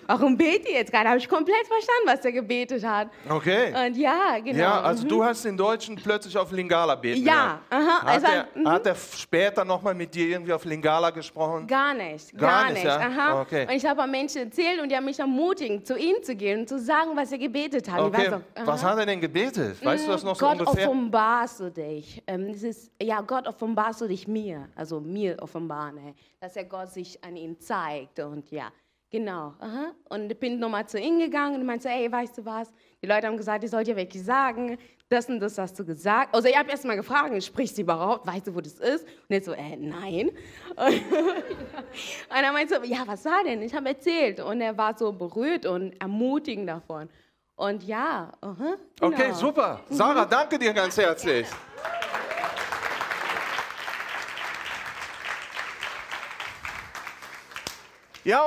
Warum 0.05 0.37
bete 0.37 0.67
ich 0.69 0.75
jetzt 0.75 0.91
gerade? 0.91 1.09
Habe 1.09 1.17
ich 1.17 1.27
komplett 1.27 1.65
verstanden, 1.67 2.05
was 2.05 2.25
er 2.25 2.31
gebetet 2.31 2.83
hat. 2.85 3.09
Okay. 3.27 3.73
Und 3.87 3.97
ja, 3.97 4.39
genau. 4.43 4.59
Ja, 4.59 4.81
also 4.81 5.03
mhm. 5.03 5.09
du 5.09 5.23
hast 5.23 5.45
den 5.45 5.57
Deutschen 5.57 5.95
plötzlich 5.95 6.37
auf 6.37 6.51
Lingala 6.51 6.95
beten 6.95 7.23
Ja, 7.23 7.61
aha, 7.69 8.01
Hat, 8.01 8.07
also, 8.07 8.27
er, 8.27 8.47
mhm. 8.53 8.69
hat 8.69 8.85
er 8.85 8.95
später 8.95 9.65
nochmal 9.65 9.93
mit 9.93 10.13
dir 10.13 10.27
irgendwie 10.27 10.53
auf 10.53 10.65
Lingala 10.65 11.09
gesprochen? 11.09 11.67
Gar 11.67 11.93
nicht, 11.93 12.37
Gar 12.37 12.65
gar, 12.65 12.71
nicht, 12.71 12.83
ja? 12.83 12.97
Aha. 12.97 13.41
Okay. 13.41 13.65
Und 13.67 13.73
ich 13.73 13.85
habe 13.85 14.01
an 14.01 14.11
Menschen 14.11 14.43
erzählt 14.43 14.81
und 14.81 14.89
die 14.89 14.95
haben 14.95 15.05
mich 15.05 15.19
ermutigt, 15.19 15.87
zu 15.87 15.97
ihnen 15.97 16.23
zu 16.23 16.35
gehen 16.35 16.61
und 16.61 16.69
zu 16.69 16.79
sagen, 16.79 17.11
was 17.15 17.29
sie 17.29 17.39
gebetet. 17.39 17.87
Ich 17.87 17.93
Okay, 17.93 18.29
so, 18.29 18.65
was 18.65 18.83
hat 18.83 18.97
er 18.97 19.05
denn 19.05 19.21
gebetet? 19.21 19.83
Weißt 19.83 20.07
du 20.07 20.11
das 20.11 20.23
noch 20.23 20.35
so 20.35 20.45
Gott 20.45 20.59
ungefähr? 20.59 20.89
offenbarst 20.89 21.59
du 21.59 21.71
dich. 21.71 22.23
Ähm, 22.27 22.47
es 22.47 22.63
ist, 22.63 22.91
ja, 23.01 23.21
Gott 23.21 23.47
offenbarst 23.47 24.01
du 24.01 24.07
dich 24.07 24.27
mir, 24.27 24.67
also 24.75 24.99
mir 24.99 25.37
offenbaren, 25.41 25.97
ey. 25.97 26.15
dass 26.39 26.55
er 26.55 26.65
Gott 26.65 26.91
sich 26.91 27.23
an 27.23 27.35
ihn 27.35 27.59
zeigt 27.59 28.19
und 28.19 28.49
ja, 28.51 28.71
genau. 29.09 29.53
Aha. 29.59 29.91
Und 30.09 30.31
ich 30.31 30.39
bin 30.39 30.59
nochmal 30.59 30.87
zu 30.87 30.99
ihm 30.99 31.19
gegangen 31.19 31.55
und 31.55 31.65
meinte, 31.65 31.89
ey, 31.89 32.11
weißt 32.11 32.37
du 32.37 32.45
was? 32.45 32.73
Die 33.01 33.07
Leute 33.07 33.27
haben 33.27 33.37
gesagt, 33.37 33.63
ich 33.63 33.71
soll 33.71 33.83
dir 33.83 33.95
wirklich 33.95 34.23
sagen, 34.23 34.77
das 35.09 35.29
und 35.29 35.39
das 35.39 35.57
hast 35.57 35.79
du 35.79 35.85
gesagt. 35.85 36.35
Also 36.35 36.47
ich 36.47 36.57
habe 36.57 36.69
erst 36.69 36.85
mal 36.85 36.95
gefragt, 36.95 37.41
sprichst 37.43 37.77
du 37.77 37.83
überhaupt? 37.83 38.27
Weißt 38.27 38.47
du, 38.47 38.55
wo 38.55 38.61
das 38.61 38.73
ist? 38.73 39.05
Und 39.05 39.35
er 39.35 39.41
so, 39.41 39.53
äh, 39.53 39.77
nein. 39.77 40.31
Und, 40.75 40.77
und 42.29 42.43
er 42.43 42.51
meinte 42.51 42.75
so, 42.75 42.83
ja, 42.83 43.03
was 43.05 43.23
war 43.25 43.43
denn? 43.43 43.61
Ich 43.61 43.73
habe 43.73 43.89
erzählt. 43.89 44.39
Und 44.41 44.59
er 44.61 44.77
war 44.77 44.97
so 44.97 45.13
berührt 45.13 45.65
und 45.65 45.99
ermutigend 46.01 46.67
davon. 46.67 47.09
Und 47.55 47.83
ja, 47.83 48.31
-huh, 48.41 48.77
genau. 48.99 49.13
Okay, 49.13 49.31
super. 49.33 49.79
Sarah, 49.89 50.25
danke 50.25 50.59
dir 50.59 50.73
ganz 50.73 50.97
herzlich. 50.97 51.47
Ja, 51.47 51.96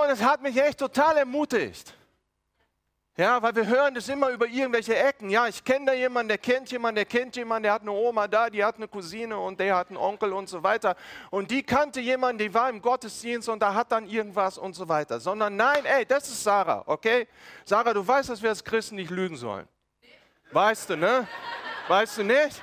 und 0.03 0.11
es 0.11 0.23
hat 0.23 0.43
mich 0.43 0.57
echt 0.61 0.79
total 0.79 1.17
ermutigt. 1.17 1.95
Ja, 3.17 3.43
weil 3.43 3.55
wir 3.55 3.67
hören 3.67 3.95
das 3.95 4.09
immer 4.11 4.29
über 4.29 4.47
irgendwelche 4.47 4.95
Ecken. 4.95 5.31
Ja, 5.31 5.47
ich 5.47 5.65
kenne 5.65 5.87
da 5.87 5.93
jemanden, 5.95 6.29
der 6.29 6.39
kennt 6.39 6.71
jemanden, 6.71 6.97
der 6.97 7.05
kennt 7.07 7.35
jemanden, 7.35 7.63
der 7.63 7.73
hat 7.73 7.83
eine 7.83 7.91
Oma 7.91 8.29
da, 8.29 8.51
die 8.51 8.63
hat 8.63 8.77
eine 8.77 8.89
Cousine 8.89 9.39
und 9.39 9.59
der 9.59 9.75
hat 9.75 9.89
einen 9.89 9.97
Onkel 9.97 10.35
und 10.35 10.51
so 10.51 10.63
weiter. 10.63 10.97
Und 11.31 11.51
die 11.51 11.63
kannte 11.63 12.01
jemanden, 12.01 12.39
die 12.39 12.53
war 12.53 12.69
im 12.69 12.83
Gottesdienst 12.83 13.49
und 13.49 13.61
da 13.61 13.73
hat 13.73 13.91
dann 13.91 14.07
irgendwas 14.07 14.59
und 14.59 14.75
so 14.75 14.87
weiter. 14.87 15.19
Sondern 15.19 15.57
nein, 15.57 15.85
ey, 15.85 16.05
das 16.05 16.29
ist 16.29 16.45
Sarah, 16.45 16.83
okay? 16.85 17.27
Sarah, 17.65 17.95
du 17.95 18.07
weißt, 18.07 18.29
dass 18.29 18.43
wir 18.43 18.51
als 18.51 18.63
Christen 18.63 18.97
nicht 18.97 19.11
lügen 19.11 19.37
sollen. 19.37 19.67
Weißt 20.53 20.91
du, 20.91 20.97
ne? 20.97 21.27
Weißt 21.89 22.19
du 22.19 22.23
nicht? 22.23 22.63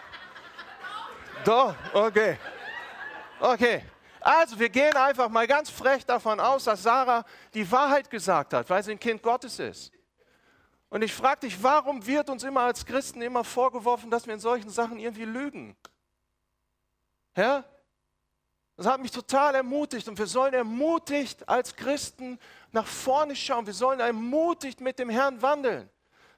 Doch, 1.44 1.74
okay. 1.94 2.38
Okay. 3.40 3.84
Also, 4.28 4.60
wir 4.60 4.68
gehen 4.68 4.94
einfach 4.98 5.30
mal 5.30 5.48
ganz 5.48 5.70
frech 5.70 6.06
davon 6.06 6.42
aus, 6.42 6.66
dass 6.66 6.84
Sarah 6.84 7.24
die 7.54 7.72
Wahrheit 7.72 8.10
gesagt 8.10 8.54
hat, 8.54 8.70
weil 8.70 8.84
sie 8.84 8.92
ein 8.92 9.00
Kind 9.00 9.24
Gottes 9.24 9.58
ist. 9.58 9.90
Und 10.90 11.02
ich 11.02 11.14
frage 11.14 11.48
dich, 11.48 11.64
warum 11.64 12.06
wird 12.06 12.30
uns 12.30 12.44
immer 12.44 12.64
als 12.64 12.86
Christen 12.86 13.22
immer 13.22 13.46
vorgeworfen, 13.46 14.12
dass 14.12 14.28
wir 14.28 14.34
in 14.34 14.42
solchen 14.42 14.70
Sachen 14.70 15.00
irgendwie 15.00 15.24
lügen? 15.24 15.78
Ja? 17.38 17.64
Das 18.76 18.86
hat 18.86 19.00
mich 19.00 19.12
total 19.12 19.56
ermutigt 19.56 20.10
und 20.10 20.20
wir 20.20 20.28
sollen 20.28 20.54
ermutigt 20.54 21.48
als 21.48 21.74
Christen 21.74 22.38
nach 22.74 22.86
vorne 22.86 23.34
schauen. 23.34 23.66
Wir 23.66 23.74
sollen 23.74 24.02
ermutigt 24.02 24.82
mit 24.82 25.00
dem 25.00 25.10
Herrn 25.10 25.42
wandeln. 25.42 25.90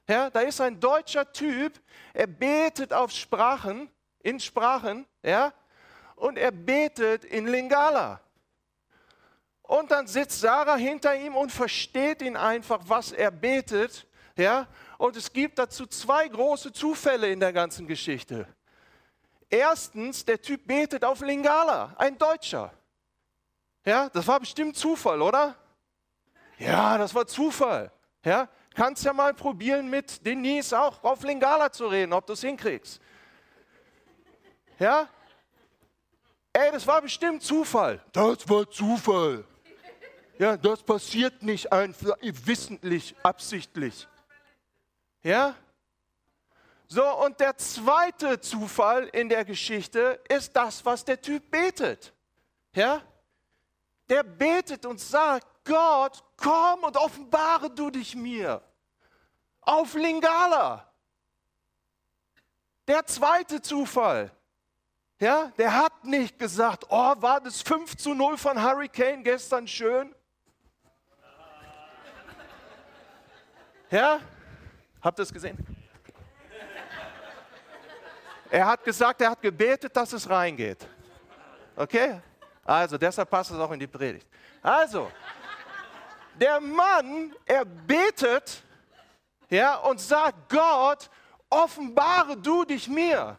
Ja, 0.08 0.30
da 0.30 0.42
ist 0.42 0.60
ein 0.60 0.78
deutscher 0.78 1.32
Typ, 1.32 1.80
er 2.14 2.28
betet 2.28 2.92
auf 2.92 3.10
Sprachen, 3.10 3.90
in 4.20 4.38
Sprachen, 4.38 5.08
ja, 5.24 5.52
und 6.20 6.36
er 6.38 6.50
betet 6.50 7.24
in 7.24 7.46
Lingala. 7.46 8.20
Und 9.62 9.90
dann 9.90 10.06
sitzt 10.06 10.40
Sarah 10.40 10.76
hinter 10.76 11.16
ihm 11.16 11.34
und 11.34 11.50
versteht 11.50 12.22
ihn 12.22 12.36
einfach, 12.36 12.80
was 12.86 13.12
er 13.12 13.30
betet. 13.30 14.06
Ja? 14.36 14.68
Und 14.98 15.16
es 15.16 15.32
gibt 15.32 15.58
dazu 15.58 15.86
zwei 15.86 16.28
große 16.28 16.72
Zufälle 16.72 17.30
in 17.30 17.40
der 17.40 17.52
ganzen 17.52 17.86
Geschichte. 17.86 18.46
Erstens, 19.48 20.24
der 20.24 20.40
Typ 20.40 20.66
betet 20.66 21.04
auf 21.04 21.20
Lingala, 21.20 21.94
ein 21.96 22.18
Deutscher. 22.18 22.72
Ja, 23.84 24.10
das 24.10 24.26
war 24.26 24.38
bestimmt 24.40 24.76
Zufall, 24.76 25.22
oder? 25.22 25.56
Ja, 26.58 26.98
das 26.98 27.14
war 27.14 27.26
Zufall. 27.26 27.90
Ja, 28.24 28.48
kannst 28.74 29.04
ja 29.04 29.12
mal 29.14 29.32
probieren, 29.32 29.88
mit 29.88 30.24
Denise 30.26 30.78
auch 30.78 31.02
auf 31.02 31.22
Lingala 31.22 31.72
zu 31.72 31.86
reden, 31.86 32.12
ob 32.12 32.26
du 32.26 32.34
es 32.34 32.42
hinkriegst. 32.42 33.00
Ja? 34.78 35.08
Ey, 36.52 36.72
das 36.72 36.86
war 36.86 37.00
bestimmt 37.00 37.42
Zufall. 37.42 38.02
Das 38.12 38.48
war 38.48 38.68
Zufall. 38.70 39.44
Ja, 40.38 40.56
das 40.56 40.82
passiert 40.82 41.42
nicht 41.42 41.70
einfach 41.70 42.16
wissentlich, 42.22 43.14
absichtlich. 43.22 44.08
Ja? 45.22 45.54
So, 46.88 47.04
und 47.24 47.38
der 47.38 47.56
zweite 47.56 48.40
Zufall 48.40 49.06
in 49.08 49.28
der 49.28 49.44
Geschichte 49.44 50.20
ist 50.28 50.56
das, 50.56 50.84
was 50.84 51.04
der 51.04 51.20
Typ 51.20 51.50
betet. 51.50 52.12
Ja? 52.74 53.02
Der 54.08 54.24
betet 54.24 54.86
und 54.86 54.98
sagt, 54.98 55.46
Gott, 55.64 56.24
komm 56.36 56.82
und 56.82 56.96
offenbare 56.96 57.70
du 57.70 57.90
dich 57.90 58.16
mir. 58.16 58.60
Auf 59.60 59.94
Lingala. 59.94 60.90
Der 62.88 63.06
zweite 63.06 63.62
Zufall. 63.62 64.32
Ja, 65.20 65.52
der 65.58 65.76
hat 65.76 66.02
nicht 66.02 66.38
gesagt, 66.38 66.86
oh, 66.88 67.14
war 67.18 67.42
das 67.42 67.60
5 67.60 67.94
zu 67.94 68.14
0 68.14 68.38
von 68.38 68.60
Hurricane 68.60 69.22
gestern 69.22 69.68
schön? 69.68 70.14
Ja? 73.90 74.20
Habt 75.02 75.18
ihr 75.18 75.22
es 75.24 75.32
gesehen? 75.32 75.58
Er 78.50 78.66
hat 78.66 78.82
gesagt, 78.82 79.20
er 79.20 79.30
hat 79.30 79.42
gebetet, 79.42 79.94
dass 79.94 80.10
es 80.14 80.28
reingeht. 80.28 80.88
Okay? 81.76 82.18
Also, 82.64 82.96
deshalb 82.96 83.28
passt 83.28 83.50
es 83.50 83.58
auch 83.58 83.70
in 83.72 83.78
die 83.78 83.86
Predigt. 83.86 84.26
Also, 84.62 85.12
der 86.34 86.60
Mann, 86.60 87.34
er 87.44 87.66
betet 87.66 88.62
ja, 89.50 89.76
und 89.76 90.00
sagt, 90.00 90.48
Gott, 90.48 91.10
offenbare 91.50 92.38
du 92.38 92.64
dich 92.64 92.88
mir. 92.88 93.36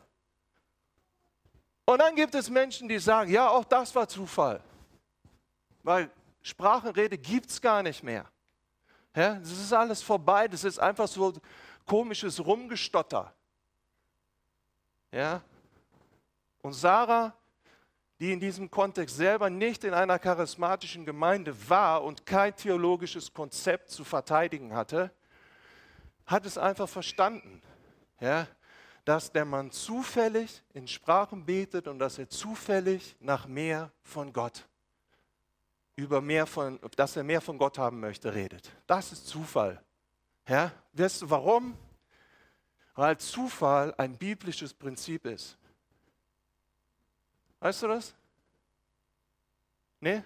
Und 1.92 2.00
dann 2.00 2.16
gibt 2.16 2.34
es 2.36 2.50
Menschen, 2.50 2.88
die 2.88 3.00
sagen, 3.00 3.30
ja, 3.30 3.50
auch 3.50 3.66
das 3.66 3.94
war 3.94 4.08
Zufall. 4.08 4.64
Weil 5.84 6.10
Sprachenrede 6.42 7.18
gibt 7.18 7.50
es 7.50 7.60
gar 7.60 7.84
nicht 7.84 8.02
mehr. 8.02 8.26
Ja, 9.14 9.36
das 9.36 9.52
ist 9.52 9.74
alles 9.74 10.02
vorbei, 10.02 10.48
das 10.48 10.64
ist 10.64 10.80
einfach 10.80 11.10
so 11.10 11.34
komisches 11.86 12.46
Rumgestotter. 12.46 13.34
Ja? 15.12 15.42
Und 16.62 16.72
Sarah, 16.72 17.34
die 18.22 18.32
in 18.32 18.40
diesem 18.40 18.72
Kontext 18.72 19.18
selber 19.18 19.50
nicht 19.50 19.84
in 19.84 19.94
einer 19.94 20.18
charismatischen 20.18 21.06
Gemeinde 21.06 21.54
war 21.70 22.04
und 22.04 22.26
kein 22.26 22.56
theologisches 22.56 23.34
Konzept 23.34 23.90
zu 23.90 24.06
verteidigen 24.06 24.74
hatte, 24.74 25.12
hat 26.26 26.46
es 26.46 26.58
einfach 26.58 26.88
verstanden, 26.88 27.62
ja, 28.22 28.48
dass 29.06 29.32
der 29.32 29.46
Mann 29.46 29.72
zufällig 29.72 30.64
in 30.74 30.88
Sprachen 30.88 31.46
betet 31.46 31.88
und 31.88 32.00
dass 32.00 32.18
er 32.18 32.30
zufällig 32.30 33.16
nach 33.20 33.48
mehr 33.48 33.92
von 34.04 34.32
Gott 34.32 34.68
über 35.96 36.22
mehr 36.22 36.48
von, 36.48 36.80
dass 36.96 37.16
er 37.16 37.24
mehr 37.24 37.42
von 37.42 37.58
Gott 37.58 37.78
haben 37.78 38.00
möchte, 38.00 38.34
redet. 38.34 38.72
Das 38.88 39.12
ist 39.12 39.28
Zufall. 39.28 39.82
Ja? 40.48 40.72
Weißt 40.94 41.22
du 41.22 41.30
warum? 41.30 41.78
Weil 42.96 43.18
Zufall 43.18 43.94
ein 43.98 44.18
biblisches 44.18 44.74
Prinzip 44.74 45.26
ist. 45.26 45.58
Weißt 47.60 47.84
du 47.84 47.88
das? 47.88 48.14
Nee? 50.00 50.24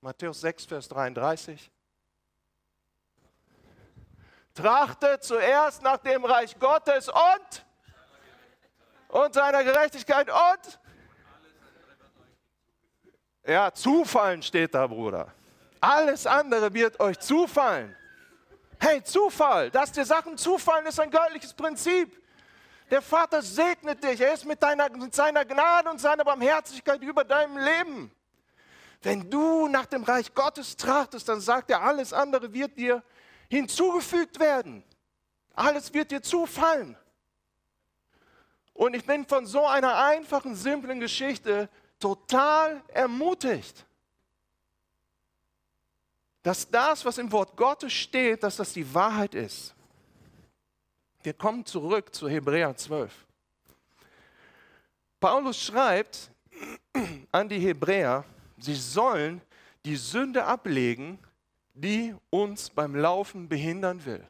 Matthäus 0.00 0.40
6, 0.40 0.66
Vers 0.66 0.88
33. 0.88 1.70
Trachtet 4.54 5.24
zuerst 5.24 5.82
nach 5.82 5.98
dem 5.98 6.24
Reich 6.24 6.56
Gottes 6.58 7.08
und, 7.08 7.66
und 9.14 9.32
seiner 9.32 9.62
Gerechtigkeit 9.62 10.28
und 10.28 10.80
ja, 13.46 13.72
zufallen 13.72 14.42
steht 14.42 14.74
da, 14.74 14.86
Bruder. 14.86 15.32
Alles 15.80 16.26
andere 16.26 16.72
wird 16.72 16.98
euch 16.98 17.20
zufallen. 17.20 17.94
Hey, 18.80 19.04
Zufall, 19.04 19.70
dass 19.70 19.92
dir 19.92 20.04
Sachen 20.04 20.36
zufallen, 20.36 20.86
ist 20.86 20.98
ein 20.98 21.10
göttliches 21.10 21.54
Prinzip. 21.54 22.20
Der 22.90 23.02
Vater 23.02 23.40
segnet 23.40 24.02
dich. 24.02 24.20
Er 24.20 24.32
ist 24.32 24.46
mit, 24.46 24.62
deiner, 24.62 24.90
mit 24.90 25.14
seiner 25.14 25.44
Gnade 25.44 25.90
und 25.90 26.00
seiner 26.00 26.24
Barmherzigkeit 26.24 27.00
über 27.02 27.22
deinem 27.22 27.58
Leben. 27.58 28.10
Wenn 29.02 29.30
du 29.30 29.68
nach 29.68 29.86
dem 29.86 30.02
Reich 30.02 30.34
Gottes 30.34 30.76
trachtest, 30.76 31.28
dann 31.28 31.40
sagt 31.40 31.70
er, 31.70 31.82
alles 31.82 32.12
andere 32.12 32.52
wird 32.52 32.76
dir 32.76 33.02
hinzugefügt 33.48 34.40
werden. 34.40 34.82
Alles 35.54 35.92
wird 35.92 36.10
dir 36.10 36.22
zufallen. 36.22 36.96
Und 38.74 38.94
ich 38.94 39.04
bin 39.06 39.24
von 39.24 39.46
so 39.46 39.66
einer 39.66 39.96
einfachen, 39.96 40.54
simplen 40.54 41.00
Geschichte 41.00 41.68
total 41.98 42.82
ermutigt, 42.88 43.86
dass 46.42 46.68
das, 46.68 47.04
was 47.04 47.16
im 47.16 47.32
Wort 47.32 47.56
Gottes 47.56 47.92
steht, 47.92 48.42
dass 48.42 48.56
das 48.56 48.72
die 48.72 48.92
Wahrheit 48.92 49.34
ist. 49.34 49.74
Wir 51.22 51.32
kommen 51.32 51.64
zurück 51.64 52.14
zu 52.14 52.28
Hebräer 52.28 52.76
12. 52.76 53.10
Paulus 55.20 55.58
schreibt 55.58 56.30
an 57.32 57.48
die 57.48 57.58
Hebräer, 57.58 58.24
sie 58.58 58.74
sollen 58.74 59.40
die 59.86 59.96
Sünde 59.96 60.44
ablegen, 60.44 61.18
die 61.72 62.14
uns 62.28 62.68
beim 62.68 62.94
Laufen 62.94 63.48
behindern 63.48 64.04
will. 64.04 64.26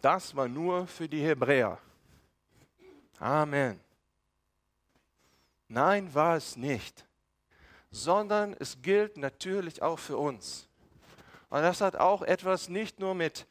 Das 0.00 0.34
war 0.36 0.48
nur 0.48 0.86
für 0.86 1.08
die 1.08 1.22
Hebräer. 1.22 1.78
Amen. 3.18 3.80
Nein, 5.68 6.14
war 6.14 6.36
es 6.36 6.56
nicht, 6.56 7.04
sondern 7.90 8.54
es 8.58 8.80
gilt 8.82 9.16
natürlich 9.16 9.82
auch 9.82 9.98
für 9.98 10.16
uns. 10.16 10.68
Und 11.48 11.62
das 11.62 11.80
hat 11.80 11.96
auch 11.96 12.22
etwas 12.22 12.68
nicht 12.68 13.00
nur 13.00 13.14
mit 13.14 13.46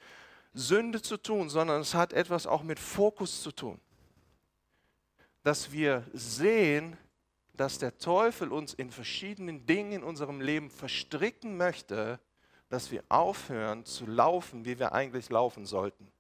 Sünde 0.54 1.02
zu 1.02 1.18
tun, 1.18 1.50
sondern 1.50 1.82
es 1.82 1.94
hat 1.94 2.14
etwas 2.14 2.48
auch 2.48 2.64
mit 2.64 2.80
Fokus 2.80 3.42
zu 3.42 3.52
tun. 3.52 3.80
Dass 5.44 5.72
wir 5.72 6.06
sehen, 6.14 6.98
dass 7.54 7.78
der 7.78 7.98
Teufel 7.98 8.52
uns 8.52 8.74
in 8.74 8.92
verschiedenen 8.92 9.66
Dingen 9.66 9.92
in 9.94 10.04
unserem 10.04 10.42
Leben 10.42 10.70
verstricken 10.70 11.58
möchte, 11.58 12.20
dass 12.70 12.92
wir 12.92 13.04
aufhören 13.10 13.86
zu 13.86 14.06
laufen, 14.06 14.66
wie 14.66 14.80
wir 14.80 14.94
eigentlich 14.94 15.30
laufen 15.30 15.66
sollten. 15.66 16.12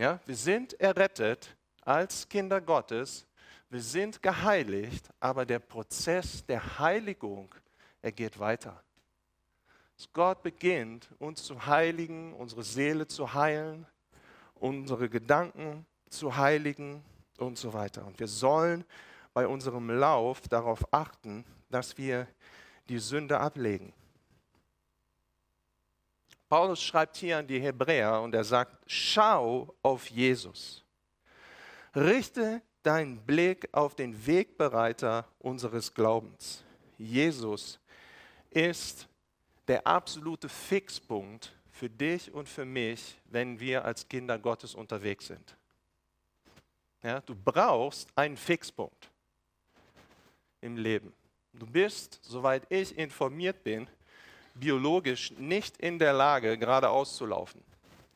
Ja, 0.00 0.18
wir 0.24 0.34
sind 0.34 0.80
errettet 0.80 1.54
als 1.82 2.26
Kinder 2.26 2.62
Gottes, 2.62 3.26
wir 3.68 3.82
sind 3.82 4.22
geheiligt, 4.22 5.10
aber 5.20 5.44
der 5.44 5.58
Prozess 5.58 6.42
der 6.46 6.78
Heiligung, 6.78 7.54
er 8.00 8.10
geht 8.10 8.38
weiter. 8.38 8.82
Gott 10.14 10.42
beginnt, 10.42 11.10
uns 11.18 11.42
zu 11.42 11.66
heiligen, 11.66 12.32
unsere 12.32 12.62
Seele 12.62 13.08
zu 13.08 13.34
heilen, 13.34 13.86
unsere 14.54 15.10
Gedanken 15.10 15.84
zu 16.08 16.34
heiligen 16.34 17.04
und 17.36 17.58
so 17.58 17.74
weiter. 17.74 18.06
Und 18.06 18.18
wir 18.18 18.28
sollen 18.28 18.86
bei 19.34 19.46
unserem 19.46 19.90
Lauf 19.90 20.48
darauf 20.48 20.82
achten, 20.94 21.44
dass 21.68 21.98
wir 21.98 22.26
die 22.88 23.00
Sünde 23.00 23.38
ablegen. 23.38 23.92
Paulus 26.50 26.82
schreibt 26.82 27.16
hier 27.16 27.38
an 27.38 27.46
die 27.46 27.60
Hebräer 27.60 28.20
und 28.20 28.34
er 28.34 28.42
sagt, 28.42 28.76
schau 28.88 29.72
auf 29.82 30.10
Jesus. 30.10 30.84
Richte 31.94 32.60
deinen 32.82 33.24
Blick 33.24 33.68
auf 33.70 33.94
den 33.94 34.26
Wegbereiter 34.26 35.28
unseres 35.38 35.94
Glaubens. 35.94 36.64
Jesus 36.98 37.78
ist 38.50 39.06
der 39.68 39.86
absolute 39.86 40.48
Fixpunkt 40.48 41.54
für 41.70 41.88
dich 41.88 42.34
und 42.34 42.48
für 42.48 42.64
mich, 42.64 43.16
wenn 43.26 43.60
wir 43.60 43.84
als 43.84 44.08
Kinder 44.08 44.36
Gottes 44.36 44.74
unterwegs 44.74 45.28
sind. 45.28 45.56
Ja, 47.04 47.20
du 47.20 47.36
brauchst 47.36 48.08
einen 48.16 48.36
Fixpunkt 48.36 49.08
im 50.60 50.76
Leben. 50.76 51.12
Du 51.52 51.64
bist, 51.64 52.18
soweit 52.22 52.64
ich 52.70 52.98
informiert 52.98 53.62
bin, 53.62 53.88
biologisch 54.60 55.32
nicht 55.32 55.78
in 55.78 55.98
der 55.98 56.12
Lage, 56.12 56.58
geradeaus 56.58 57.16
zu 57.16 57.26
laufen. 57.26 57.62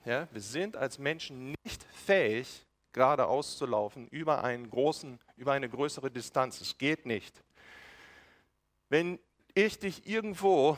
Ja, 0.05 0.29
wir 0.31 0.41
sind 0.41 0.77
als 0.77 0.99
Menschen 0.99 1.55
nicht 1.65 1.83
fähig, 2.05 2.67
geradeaus 2.93 3.57
zu 3.57 3.67
laufen 3.67 4.07
über, 4.09 4.45
einen 4.45 4.69
großen, 4.69 5.19
über 5.37 5.53
eine 5.53 5.69
größere 5.69 6.11
Distanz. 6.11 6.61
Es 6.61 6.77
geht 6.77 7.07
nicht. 7.07 7.43
Wenn 8.91 9.19
ich 9.55 9.79
dich 9.79 10.07
irgendwo 10.07 10.77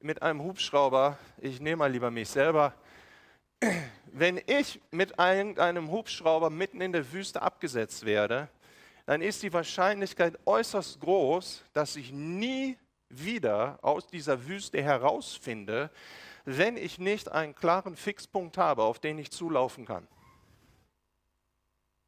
mit 0.00 0.22
einem 0.22 0.42
Hubschrauber, 0.42 1.18
ich 1.38 1.60
nehme 1.60 1.76
mal 1.76 1.90
lieber 1.90 2.10
mich 2.10 2.28
selber, 2.28 2.74
wenn 4.12 4.40
ich 4.46 4.80
mit 4.90 5.18
einem 5.18 5.90
Hubschrauber 5.90 6.50
mitten 6.50 6.80
in 6.80 6.92
der 6.92 7.12
Wüste 7.12 7.40
abgesetzt 7.40 8.04
werde, 8.04 8.48
dann 9.06 9.22
ist 9.22 9.42
die 9.42 9.52
Wahrscheinlichkeit 9.52 10.38
äußerst 10.44 11.00
groß, 11.00 11.64
dass 11.72 11.96
ich 11.96 12.12
nie 12.12 12.76
wieder 13.08 13.78
aus 13.82 14.06
dieser 14.06 14.46
Wüste 14.46 14.82
herausfinde, 14.82 15.90
wenn 16.44 16.76
ich 16.76 16.98
nicht 16.98 17.30
einen 17.30 17.54
klaren 17.54 17.96
Fixpunkt 17.96 18.56
habe, 18.58 18.82
auf 18.82 18.98
den 18.98 19.18
ich 19.18 19.30
zulaufen 19.30 19.84
kann. 19.84 20.06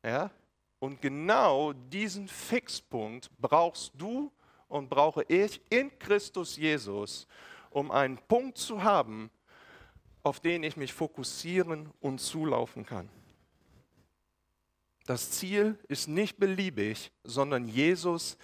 Ja? 0.04 0.30
Und 0.78 1.00
genau 1.00 1.72
diesen 1.72 2.28
Fixpunkt 2.28 3.30
brauchst 3.38 3.92
du 3.96 4.30
und 4.68 4.88
brauche 4.88 5.24
ich 5.24 5.60
in 5.70 5.96
Christus 5.98 6.56
Jesus, 6.56 7.26
um 7.70 7.90
einen 7.90 8.18
Punkt 8.18 8.58
zu 8.58 8.82
haben, 8.82 9.30
auf 10.22 10.40
den 10.40 10.62
ich 10.62 10.76
mich 10.76 10.92
fokussieren 10.92 11.90
und 12.00 12.20
zulaufen 12.20 12.86
kann. 12.86 13.08
Das 15.06 15.30
Ziel 15.30 15.78
ist 15.88 16.06
nicht 16.06 16.36
beliebig, 16.36 17.10
sondern 17.24 17.66
Jesus 17.66 18.34
ist 18.34 18.38